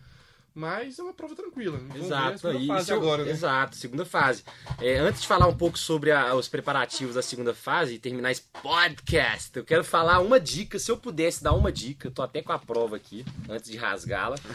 Mas 0.55 0.97
é 0.97 1.03
uma 1.03 1.13
prova 1.13 1.35
tranquila. 1.35 1.77
Vamos 1.77 2.05
exato, 2.05 2.49
ver 2.49 2.65
fase 2.65 2.93
agora, 2.93 3.25
né? 3.25 3.31
Exato, 3.31 3.75
segunda 3.75 4.05
fase. 4.05 4.41
É, 4.79 4.97
antes 4.99 5.21
de 5.21 5.27
falar 5.27 5.47
um 5.47 5.57
pouco 5.57 5.77
sobre 5.77 6.11
a, 6.11 6.33
os 6.33 6.47
preparativos 6.47 7.15
da 7.15 7.21
segunda 7.21 7.53
fase 7.53 7.95
e 7.95 7.99
terminar 7.99 8.31
esse 8.31 8.43
podcast, 8.63 9.51
eu 9.53 9.65
quero 9.65 9.83
falar 9.83 10.21
uma 10.21 10.39
dica. 10.39 10.79
Se 10.79 10.89
eu 10.89 10.95
pudesse 10.95 11.43
dar 11.43 11.51
uma 11.51 11.73
dica, 11.73 12.09
tô 12.09 12.21
até 12.21 12.41
com 12.41 12.53
a 12.53 12.57
prova 12.57 12.95
aqui, 12.95 13.25
antes 13.49 13.69
de 13.69 13.75
rasgá-la. 13.75 14.37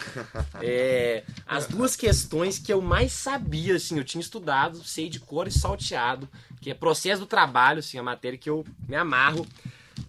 É, 0.62 1.24
as 1.46 1.66
duas 1.66 1.96
questões 1.96 2.58
que 2.58 2.72
eu 2.72 2.80
mais 2.80 3.12
sabia, 3.12 3.76
assim, 3.76 3.96
eu 3.98 4.04
tinha 4.04 4.20
estudado, 4.20 4.82
sei 4.84 5.08
de 5.08 5.18
cor 5.18 5.48
e 5.48 5.50
salteado, 5.50 6.28
que 6.60 6.70
é 6.70 6.74
processo 6.74 7.22
do 7.22 7.26
trabalho, 7.26 7.80
assim, 7.80 7.98
a 7.98 8.02
matéria 8.02 8.38
que 8.38 8.48
eu 8.48 8.64
me 8.88 8.96
amarro. 8.96 9.46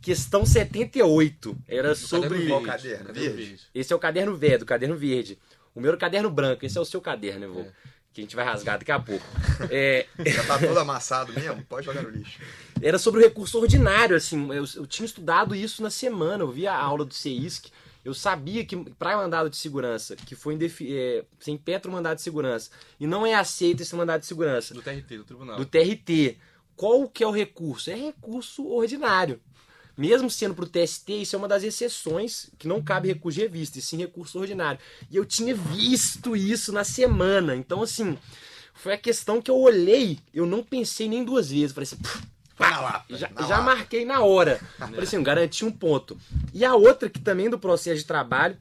Questão 0.01 0.45
78. 0.45 1.57
Era 1.67 1.95
sobre. 1.95 2.47
Qual 2.47 2.61
caderno? 2.61 3.13
Verde. 3.13 3.59
Esse 3.73 3.93
é 3.93 3.95
o 3.95 3.99
caderno 3.99 4.35
verde, 4.35 4.63
o 4.63 4.67
caderno 4.67 4.95
verde. 4.95 5.37
O 5.73 5.79
meu 5.79 5.89
era 5.89 5.97
o 5.97 5.99
caderno 5.99 6.29
branco, 6.29 6.65
esse 6.65 6.77
é 6.77 6.81
o 6.81 6.85
seu 6.85 7.01
caderno, 7.01 7.45
eu 7.45 7.53
vou. 7.53 7.63
É. 7.63 7.71
Que 8.13 8.19
a 8.19 8.23
gente 8.23 8.35
vai 8.35 8.43
rasgar 8.43 8.77
daqui 8.77 8.91
a 8.91 8.99
pouco. 8.99 9.25
É... 9.69 10.07
Já 10.25 10.43
tá 10.43 10.59
todo 10.59 10.77
amassado 10.77 11.31
mesmo, 11.33 11.63
pode 11.63 11.85
jogar 11.85 12.01
no 12.01 12.09
lixo. 12.09 12.39
Era 12.81 12.97
sobre 12.97 13.21
o 13.21 13.23
recurso 13.23 13.59
ordinário, 13.59 14.15
assim. 14.15 14.51
Eu, 14.51 14.65
eu 14.75 14.87
tinha 14.87 15.05
estudado 15.05 15.55
isso 15.55 15.83
na 15.83 15.89
semana, 15.89 16.43
eu 16.43 16.51
vi 16.51 16.65
a 16.67 16.75
aula 16.75 17.05
do 17.05 17.13
CEISC. 17.13 17.71
Eu 18.03 18.13
sabia 18.15 18.65
que 18.65 18.75
para 18.95 19.15
mandado 19.15 19.49
de 19.49 19.55
segurança, 19.55 20.15
que 20.15 20.33
foi 20.33 20.57
é, 20.89 21.23
sem 21.39 21.55
petro 21.55 21.91
mandado 21.91 22.15
de 22.15 22.23
segurança, 22.23 22.71
e 22.99 23.05
não 23.05 23.25
é 23.25 23.35
aceito 23.35 23.83
esse 23.83 23.95
mandado 23.95 24.21
de 24.21 24.25
segurança. 24.25 24.73
Do 24.73 24.81
TRT, 24.81 25.17
do 25.17 25.23
tribunal. 25.23 25.57
Do 25.57 25.65
TRT. 25.65 26.37
Qual 26.75 27.07
que 27.07 27.23
é 27.23 27.27
o 27.27 27.31
recurso? 27.31 27.91
É 27.91 27.95
recurso 27.95 28.67
ordinário. 28.67 29.39
Mesmo 30.01 30.31
sendo 30.31 30.55
para 30.55 30.65
o 30.65 30.67
TST, 30.67 31.13
isso 31.13 31.35
é 31.35 31.37
uma 31.37 31.47
das 31.47 31.61
exceções 31.61 32.49
que 32.57 32.67
não 32.67 32.81
cabe 32.81 33.07
recurso 33.07 33.37
de 33.37 33.45
revista, 33.45 33.77
e 33.77 33.83
sim 33.83 33.97
recurso 33.97 34.39
ordinário. 34.39 34.79
E 35.11 35.15
eu 35.15 35.23
tinha 35.23 35.53
visto 35.53 36.35
isso 36.35 36.73
na 36.73 36.83
semana. 36.83 37.55
Então, 37.55 37.83
assim, 37.83 38.17
foi 38.73 38.93
a 38.93 38.97
questão 38.97 39.39
que 39.39 39.51
eu 39.51 39.59
olhei, 39.59 40.17
eu 40.33 40.47
não 40.47 40.63
pensei 40.63 41.07
nem 41.07 41.23
duas 41.23 41.51
vezes. 41.51 41.71
Falei 41.71 41.83
assim, 41.83 41.99
lá, 42.59 43.05
já, 43.11 43.29
já 43.47 43.61
marquei 43.61 44.03
na 44.03 44.21
hora. 44.21 44.59
Falei 44.79 45.03
assim, 45.03 45.21
garanti 45.21 45.63
um 45.63 45.71
ponto. 45.71 46.17
E 46.51 46.65
a 46.65 46.73
outra, 46.73 47.07
que 47.07 47.19
também 47.19 47.47
do 47.47 47.59
processo 47.59 47.99
de 47.99 48.05
trabalho, 48.05 48.57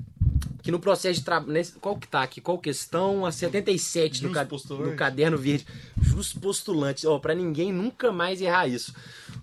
que 0.62 0.70
no 0.70 0.78
processo 0.78 1.20
de 1.20 1.24
trabalho. 1.24 1.66
Qual 1.80 1.96
que 1.96 2.06
tá 2.06 2.22
aqui? 2.22 2.42
Qual 2.42 2.58
questão? 2.58 3.24
A 3.24 3.32
77 3.32 4.24
no, 4.24 4.30
ca 4.30 4.46
no 4.68 4.94
caderno 4.94 5.38
verde. 5.38 5.66
Jus 6.02 6.34
postulante. 6.34 7.06
Ó, 7.06 7.16
oh, 7.16 7.20
pra 7.20 7.34
ninguém 7.34 7.72
nunca 7.72 8.12
mais 8.12 8.42
errar 8.42 8.68
isso. 8.68 8.94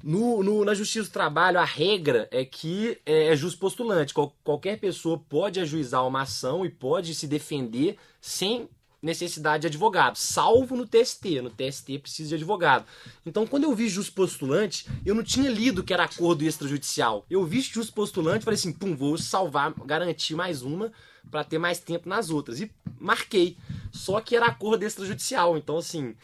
No, 0.08 0.42
no, 0.42 0.64
na 0.64 0.74
Justiça 0.74 1.10
do 1.10 1.12
Trabalho, 1.12 1.60
a 1.60 1.66
regra 1.66 2.30
é 2.32 2.46
que 2.46 2.98
é, 3.06 3.28
é 3.28 3.36
justo 3.36 3.60
postulante. 3.60 4.14
Qual, 4.14 4.34
qualquer 4.42 4.80
pessoa 4.80 5.20
pode 5.20 5.60
ajuizar 5.60 6.08
uma 6.08 6.22
ação 6.22 6.66
e 6.66 6.70
pode 6.70 7.14
se 7.14 7.28
defender 7.28 7.98
sem 8.22 8.70
necessidade 9.02 9.64
de 9.64 9.68
advogado, 9.68 10.16
salvo 10.16 10.78
no 10.78 10.88
TST. 10.88 11.42
No 11.42 11.50
TST 11.50 12.00
precisa 12.00 12.30
de 12.30 12.36
advogado. 12.36 12.86
Então, 13.26 13.46
quando 13.46 13.66
eu 13.66 13.76
vi 13.76 13.90
justo 13.90 14.14
postulante, 14.14 14.88
eu 15.06 15.14
não 15.14 15.24
tinha 15.24 15.50
lido 15.50 15.84
que 15.84 15.94
era 15.94 16.06
acordo 16.06 16.46
extrajudicial. 16.46 17.26
Eu 17.30 17.44
vi 17.44 17.60
justo 17.60 17.94
postulante 17.94 18.44
e 18.44 18.46
falei 18.46 18.58
assim: 18.58 18.72
pum, 18.72 18.96
vou 18.96 19.18
salvar, 19.18 19.74
garantir 19.86 20.36
mais 20.36 20.62
uma 20.62 20.90
para 21.30 21.44
ter 21.44 21.58
mais 21.58 21.80
tempo 21.80 22.08
nas 22.08 22.30
outras. 22.30 22.60
E 22.60 22.72
marquei. 23.00 23.58
Só 23.92 24.20
que 24.22 24.36
era 24.36 24.48
acordo 24.48 24.84
extrajudicial. 24.84 25.58
Então, 25.58 25.78
assim, 25.78 26.16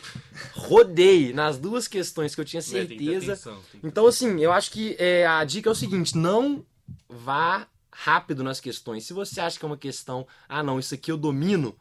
rodei 0.53 1.33
nas 1.33 1.57
duas 1.57 1.87
questões 1.87 2.35
que 2.35 2.41
eu 2.41 2.45
tinha 2.45 2.61
certeza. 2.61 3.33
Atenção, 3.33 3.59
então, 3.83 4.07
assim, 4.07 4.39
eu 4.41 4.51
acho 4.51 4.71
que 4.71 4.95
é, 4.99 5.25
a 5.25 5.43
dica 5.43 5.69
é 5.69 5.71
o 5.71 5.75
seguinte: 5.75 6.17
não 6.17 6.65
vá 7.09 7.67
rápido 7.91 8.43
nas 8.43 8.59
questões. 8.59 9.05
Se 9.05 9.13
você 9.13 9.39
acha 9.39 9.57
que 9.57 9.65
é 9.65 9.67
uma 9.67 9.77
questão, 9.77 10.27
ah, 10.47 10.63
não, 10.63 10.79
isso 10.79 10.93
aqui 10.93 11.11
eu 11.11 11.17
domino, 11.17 11.75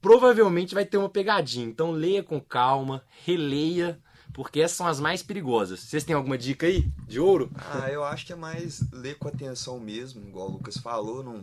provavelmente 0.00 0.74
vai 0.74 0.84
ter 0.84 0.96
uma 0.96 1.08
pegadinha. 1.08 1.66
Então, 1.66 1.90
leia 1.90 2.22
com 2.22 2.40
calma, 2.40 3.02
releia 3.24 4.00
porque 4.36 4.60
essas 4.60 4.76
são 4.76 4.86
as 4.86 5.00
mais 5.00 5.22
perigosas. 5.22 5.80
Vocês 5.80 6.04
têm 6.04 6.14
alguma 6.14 6.36
dica 6.36 6.66
aí 6.66 6.86
de 7.08 7.18
ouro? 7.18 7.50
Ah, 7.54 7.90
eu 7.90 8.04
acho 8.04 8.26
que 8.26 8.34
é 8.34 8.36
mais 8.36 8.84
ler 8.92 9.16
com 9.16 9.28
atenção 9.28 9.80
mesmo, 9.80 10.28
igual 10.28 10.48
o 10.48 10.52
Lucas 10.52 10.76
falou, 10.76 11.24
não, 11.24 11.42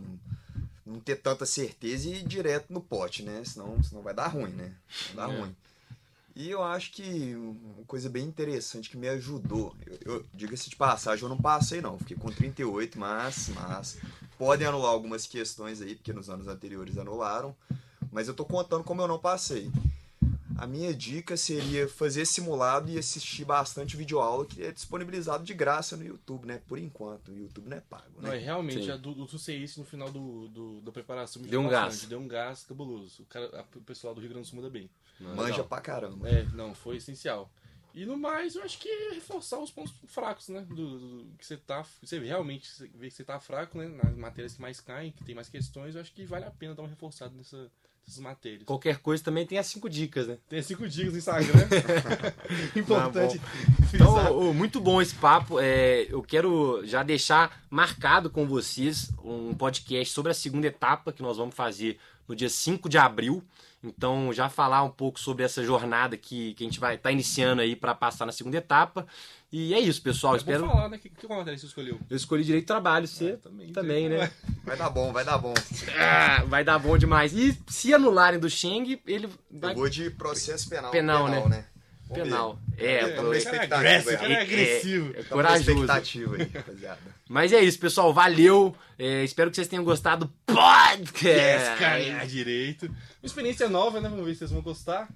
não 0.86 1.00
ter 1.00 1.16
tanta 1.16 1.46
certeza 1.46 2.08
e 2.08 2.16
ir 2.16 2.22
direto 2.24 2.72
no 2.72 2.80
pote, 2.80 3.22
né? 3.22 3.42
Senão, 3.44 3.82
senão 3.82 4.02
vai 4.02 4.14
dar 4.14 4.28
ruim, 4.28 4.50
né? 4.50 4.72
Vai 5.14 5.26
dar 5.26 5.34
é. 5.34 5.40
ruim. 5.40 5.56
E 6.36 6.50
eu 6.50 6.64
acho 6.64 6.90
que 6.90 7.34
uma 7.36 7.84
coisa 7.86 8.10
bem 8.10 8.24
interessante 8.24 8.90
que 8.90 8.96
me 8.96 9.08
ajudou, 9.08 9.74
eu, 9.86 9.98
eu 10.14 10.26
diga-se 10.34 10.68
de 10.68 10.74
passagem, 10.74 11.22
eu 11.22 11.28
não 11.28 11.38
passei 11.38 11.80
não, 11.80 11.96
fiquei 11.96 12.16
com 12.16 12.28
38, 12.28 12.98
mas, 12.98 13.50
mas 13.50 13.98
podem 14.36 14.66
anular 14.66 14.90
algumas 14.90 15.28
questões 15.28 15.80
aí, 15.80 15.94
porque 15.94 16.12
nos 16.12 16.28
anos 16.28 16.48
anteriores 16.48 16.98
anularam, 16.98 17.54
mas 18.10 18.26
eu 18.26 18.34
tô 18.34 18.44
contando 18.44 18.82
como 18.82 19.00
eu 19.00 19.06
não 19.06 19.18
passei. 19.18 19.70
A 20.56 20.66
minha 20.66 20.94
dica 20.94 21.36
seria 21.36 21.88
fazer 21.88 22.24
simulado 22.26 22.90
e 22.90 22.98
assistir 22.98 23.44
bastante 23.44 23.96
videoaula 23.96 24.46
que 24.46 24.62
é 24.62 24.70
disponibilizado 24.70 25.44
de 25.44 25.52
graça 25.52 25.96
no 25.96 26.04
YouTube, 26.04 26.46
né? 26.46 26.62
Por 26.66 26.78
enquanto, 26.78 27.32
o 27.32 27.36
YouTube 27.36 27.68
não 27.68 27.76
é 27.76 27.80
pago, 27.80 28.20
né? 28.20 28.28
Não, 28.28 28.32
é 28.32 28.38
realmente, 28.38 28.90
a 28.90 28.96
do, 28.96 29.14
do 29.14 29.26
no 29.76 29.84
final 29.84 30.10
do, 30.10 30.48
do, 30.48 30.80
da 30.80 30.92
preparação 30.92 31.42
deu 31.42 31.60
um 31.60 31.68
gás. 31.68 32.04
Deu 32.04 32.20
um 32.20 32.28
gás 32.28 32.64
cabuloso. 32.64 33.22
O, 33.22 33.26
cara, 33.26 33.46
a, 33.60 33.78
o 33.78 33.82
pessoal 33.82 34.14
do 34.14 34.20
Rio 34.20 34.30
Grande 34.30 34.46
do 34.46 34.48
Sul 34.50 34.56
manda 34.56 34.70
bem. 34.70 34.88
Manja 35.18 35.58
não, 35.58 35.68
pra 35.68 35.80
caramba. 35.80 36.28
É, 36.28 36.44
não, 36.54 36.74
foi 36.74 36.96
essencial. 36.96 37.50
E 37.94 38.04
no 38.04 38.16
mais, 38.16 38.56
eu 38.56 38.62
acho 38.64 38.78
que 38.78 38.88
é 38.88 39.12
reforçar 39.14 39.60
os 39.60 39.70
pontos 39.70 39.94
fracos, 40.08 40.48
né? 40.48 40.62
Do, 40.62 40.74
do- 40.98 41.36
que 41.38 41.46
você 41.46 41.56
tá. 41.56 41.86
Você 42.02 42.18
realmente 42.18 42.68
vê 42.96 43.08
que 43.08 43.14
você 43.14 43.22
tá 43.22 43.38
fraco, 43.38 43.78
né? 43.78 43.86
Nas 43.86 44.16
matérias 44.16 44.54
que 44.54 44.60
mais 44.60 44.80
caem, 44.80 45.12
que 45.12 45.22
tem 45.22 45.34
mais 45.34 45.48
questões, 45.48 45.94
eu 45.94 46.00
acho 46.00 46.12
que 46.12 46.24
vale 46.24 46.44
a 46.44 46.50
pena 46.50 46.74
dar 46.74 46.82
uma 46.82 46.88
reforçada 46.88 47.32
nessa, 47.36 47.70
matérias. 48.18 48.62
Qualquer 48.64 48.98
coisa 48.98 49.22
também 49.22 49.46
tem 49.46 49.58
as 49.58 49.66
cinco 49.66 49.88
dicas, 49.88 50.26
né? 50.26 50.36
Tem 50.48 50.60
cinco 50.62 50.86
dicas 50.88 51.12
no 51.12 51.18
Instagram. 51.18 51.68
Importante 52.76 53.40
Então, 53.92 54.14
frisar. 54.14 54.32
ô, 54.32 54.52
muito 54.52 54.80
bom 54.80 55.00
esse 55.00 55.14
papo. 55.14 55.58
É, 55.60 56.06
eu 56.08 56.22
quero 56.22 56.82
já 56.86 57.02
deixar 57.02 57.62
marcado 57.70 58.30
com 58.30 58.46
vocês 58.46 59.10
um 59.24 59.54
podcast 59.54 60.12
sobre 60.12 60.30
a 60.32 60.34
segunda 60.34 60.66
etapa 60.66 61.12
que 61.12 61.22
nós 61.22 61.36
vamos 61.36 61.54
fazer 61.54 61.98
no 62.28 62.34
dia 62.36 62.48
5 62.48 62.88
de 62.88 62.98
abril. 62.98 63.42
Então, 63.84 64.32
já 64.32 64.48
falar 64.48 64.82
um 64.82 64.90
pouco 64.90 65.20
sobre 65.20 65.44
essa 65.44 65.62
jornada 65.62 66.16
que, 66.16 66.54
que 66.54 66.64
a 66.64 66.66
gente 66.66 66.80
vai 66.80 66.94
estar 66.94 67.12
iniciando 67.12 67.60
aí 67.60 67.76
para 67.76 67.94
passar 67.94 68.24
na 68.24 68.32
segunda 68.32 68.56
etapa. 68.56 69.06
E 69.52 69.74
é 69.74 69.78
isso, 69.78 70.02
pessoal. 70.02 70.34
É 70.34 70.38
Espero. 70.38 70.66
falar, 70.66 70.88
né? 70.88 70.98
Que, 70.98 71.08
que 71.08 71.28
matéria 71.28 71.56
você 71.58 71.66
escolheu? 71.66 72.00
Eu 72.08 72.16
escolhi 72.16 72.42
direito 72.42 72.64
de 72.64 72.66
trabalho, 72.66 73.06
você 73.06 73.32
Ah, 73.32 73.42
também, 73.42 73.72
também, 73.72 74.08
né? 74.08 74.30
Vai 74.64 74.76
dar 74.76 74.90
bom, 74.90 75.12
vai 75.12 75.24
dar 75.24 75.38
bom. 75.38 75.54
Ah, 75.98 76.44
vai 76.44 76.64
dar 76.64 76.78
bom 76.78 76.96
demais. 76.98 77.32
E 77.32 77.56
se 77.68 77.92
anularem 77.94 78.40
do 78.40 78.48
Sheng, 78.50 79.00
ele 79.06 79.28
vai 79.50 79.72
Eu 79.72 79.76
vou 79.76 79.88
de 79.88 80.10
processo 80.10 80.68
penal. 80.68 80.90
Penal, 80.90 81.28
né? 81.28 81.40
Vamos 81.40 81.73
penal. 82.14 82.58
É, 82.76 82.94
É, 82.94 83.08
tô- 83.10 83.32
é 83.32 83.38
agressivo, 83.38 84.22
é 84.24 84.40
agressivo. 84.40 85.10
é 85.16 85.22
Tamo 85.22 85.42
na 85.42 85.48
corajoso. 85.48 86.34
aí, 86.34 86.50
rapaziada. 86.54 87.00
Mas 87.28 87.52
é 87.52 87.60
isso, 87.60 87.78
pessoal. 87.78 88.12
Valeu. 88.12 88.74
É, 88.98 89.22
espero 89.24 89.50
que 89.50 89.56
vocês 89.56 89.68
tenham 89.68 89.84
gostado 89.84 90.26
do 90.26 90.32
podcast. 90.46 91.78
Caminhar 91.78 92.26
direito. 92.26 92.86
Uma 92.86 92.96
experiência 93.26 93.68
nova, 93.68 94.00
né? 94.00 94.08
Vamos 94.08 94.24
ver 94.24 94.32
se 94.32 94.38
vocês 94.40 94.50
vão 94.50 94.62
gostar. 94.62 95.08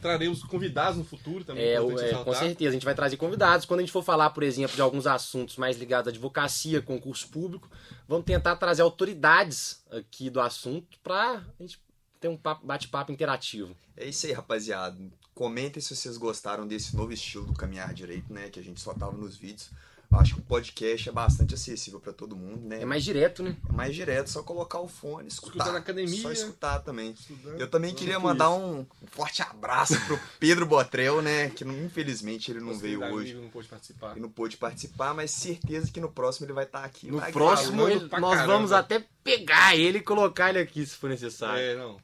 Traremos 0.00 0.42
convidados 0.44 0.98
no 0.98 1.04
futuro 1.04 1.44
também. 1.44 1.64
É, 1.64 1.74
é, 1.74 1.78
com 1.78 2.34
certeza, 2.34 2.68
a 2.70 2.72
gente 2.74 2.84
vai 2.84 2.94
trazer 2.94 3.16
convidados. 3.16 3.64
Quando 3.64 3.80
a 3.80 3.82
gente 3.82 3.92
for 3.92 4.04
falar, 4.04 4.30
por 4.30 4.42
exemplo, 4.42 4.76
de 4.76 4.82
alguns 4.82 5.06
assuntos 5.06 5.56
mais 5.56 5.78
ligados 5.78 6.08
à 6.08 6.10
advocacia, 6.10 6.82
concurso 6.82 7.26
público, 7.28 7.70
vamos 8.06 8.26
tentar 8.26 8.54
trazer 8.56 8.82
autoridades 8.82 9.82
aqui 9.90 10.28
do 10.28 10.40
assunto 10.40 10.98
para 11.02 11.36
a 11.38 11.62
gente 11.62 11.78
ter 12.24 12.28
um 12.28 12.36
papo- 12.38 12.66
bate-papo 12.66 13.12
interativo. 13.12 13.76
É 13.94 14.06
isso 14.06 14.24
aí, 14.24 14.32
rapaziada. 14.32 14.96
Comentem 15.34 15.82
se 15.82 15.94
vocês 15.94 16.16
gostaram 16.16 16.66
desse 16.66 16.96
novo 16.96 17.12
estilo 17.12 17.44
do 17.44 17.52
caminhar 17.52 17.92
direito, 17.92 18.32
né? 18.32 18.48
Que 18.48 18.58
a 18.58 18.62
gente 18.62 18.80
só 18.80 18.94
tava 18.94 19.14
nos 19.14 19.36
vídeos. 19.36 19.68
Acho 20.12 20.34
que 20.34 20.40
o 20.40 20.44
podcast 20.44 21.08
é 21.08 21.12
bastante 21.12 21.54
acessível 21.54 21.98
pra 21.98 22.12
todo 22.12 22.36
mundo, 22.36 22.68
né? 22.68 22.80
É 22.80 22.84
mais 22.84 23.02
direto, 23.02 23.42
né? 23.42 23.56
É 23.68 23.72
mais 23.72 23.94
direto, 23.96 24.30
só 24.30 24.44
colocar 24.44 24.78
o 24.78 24.86
fone, 24.86 25.26
escutar. 25.26 25.54
Escutar 25.56 25.72
na 25.72 25.78
academia. 25.80 26.22
Só 26.22 26.30
escutar 26.30 26.78
também. 26.80 27.10
Estudando. 27.10 27.60
Eu 27.60 27.68
também 27.68 27.92
queria 27.92 28.14
isso. 28.14 28.22
mandar 28.22 28.50
um 28.50 28.86
forte 29.08 29.42
abraço 29.42 30.00
pro 30.06 30.18
Pedro 30.38 30.66
Botrel, 30.66 31.20
né? 31.20 31.50
Que 31.50 31.64
infelizmente 31.64 32.50
ele 32.52 32.60
não 32.60 32.68
Gostei 32.68 32.96
veio 32.96 33.12
hoje. 33.12 33.32
amiga, 33.32 33.40
Não 33.40 33.50
pôde 33.50 33.66
participar. 33.68 34.16
E 34.16 34.20
não 34.20 34.30
pôde 34.30 34.56
participar, 34.56 35.14
mas 35.14 35.30
certeza 35.32 35.90
que 35.90 36.00
no 36.00 36.10
próximo 36.12 36.46
ele 36.46 36.52
vai 36.52 36.64
estar 36.64 36.84
aqui. 36.84 37.10
No 37.10 37.18
Vai 37.18 37.32
próximo, 37.32 37.88
ele- 37.88 38.00
nós 38.00 38.10
caramba. 38.36 38.46
vamos 38.46 38.70
até 38.72 39.04
pegar 39.24 39.74
ele 39.76 39.98
e 39.98 40.02
colocar 40.02 40.50
ele 40.50 40.60
aqui, 40.60 40.86
se 40.86 40.94
for 40.94 41.10
necessário. 41.10 41.58
É, 41.60 41.74
não. 41.76 41.98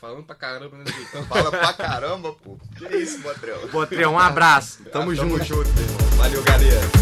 Falando 0.00 0.22
pra 0.22 0.34
caramba, 0.34 0.76
né, 0.78 0.84
Então, 1.08 1.22
Fala 1.28 1.50
pra 1.50 1.72
caramba, 1.74 2.32
pô. 2.32 2.56
Que 2.78 2.96
isso, 2.96 3.18
Botrel. 3.20 3.68
Botrel, 3.68 4.10
um 4.10 4.18
abraço. 4.18 4.82
Tamo 4.84 5.10
Ah, 5.10 5.14
junto. 5.14 5.32
Tamo 5.38 5.44
junto, 5.44 5.68
irmão. 5.78 6.08
Valeu, 6.16 6.42
galera. 6.42 6.99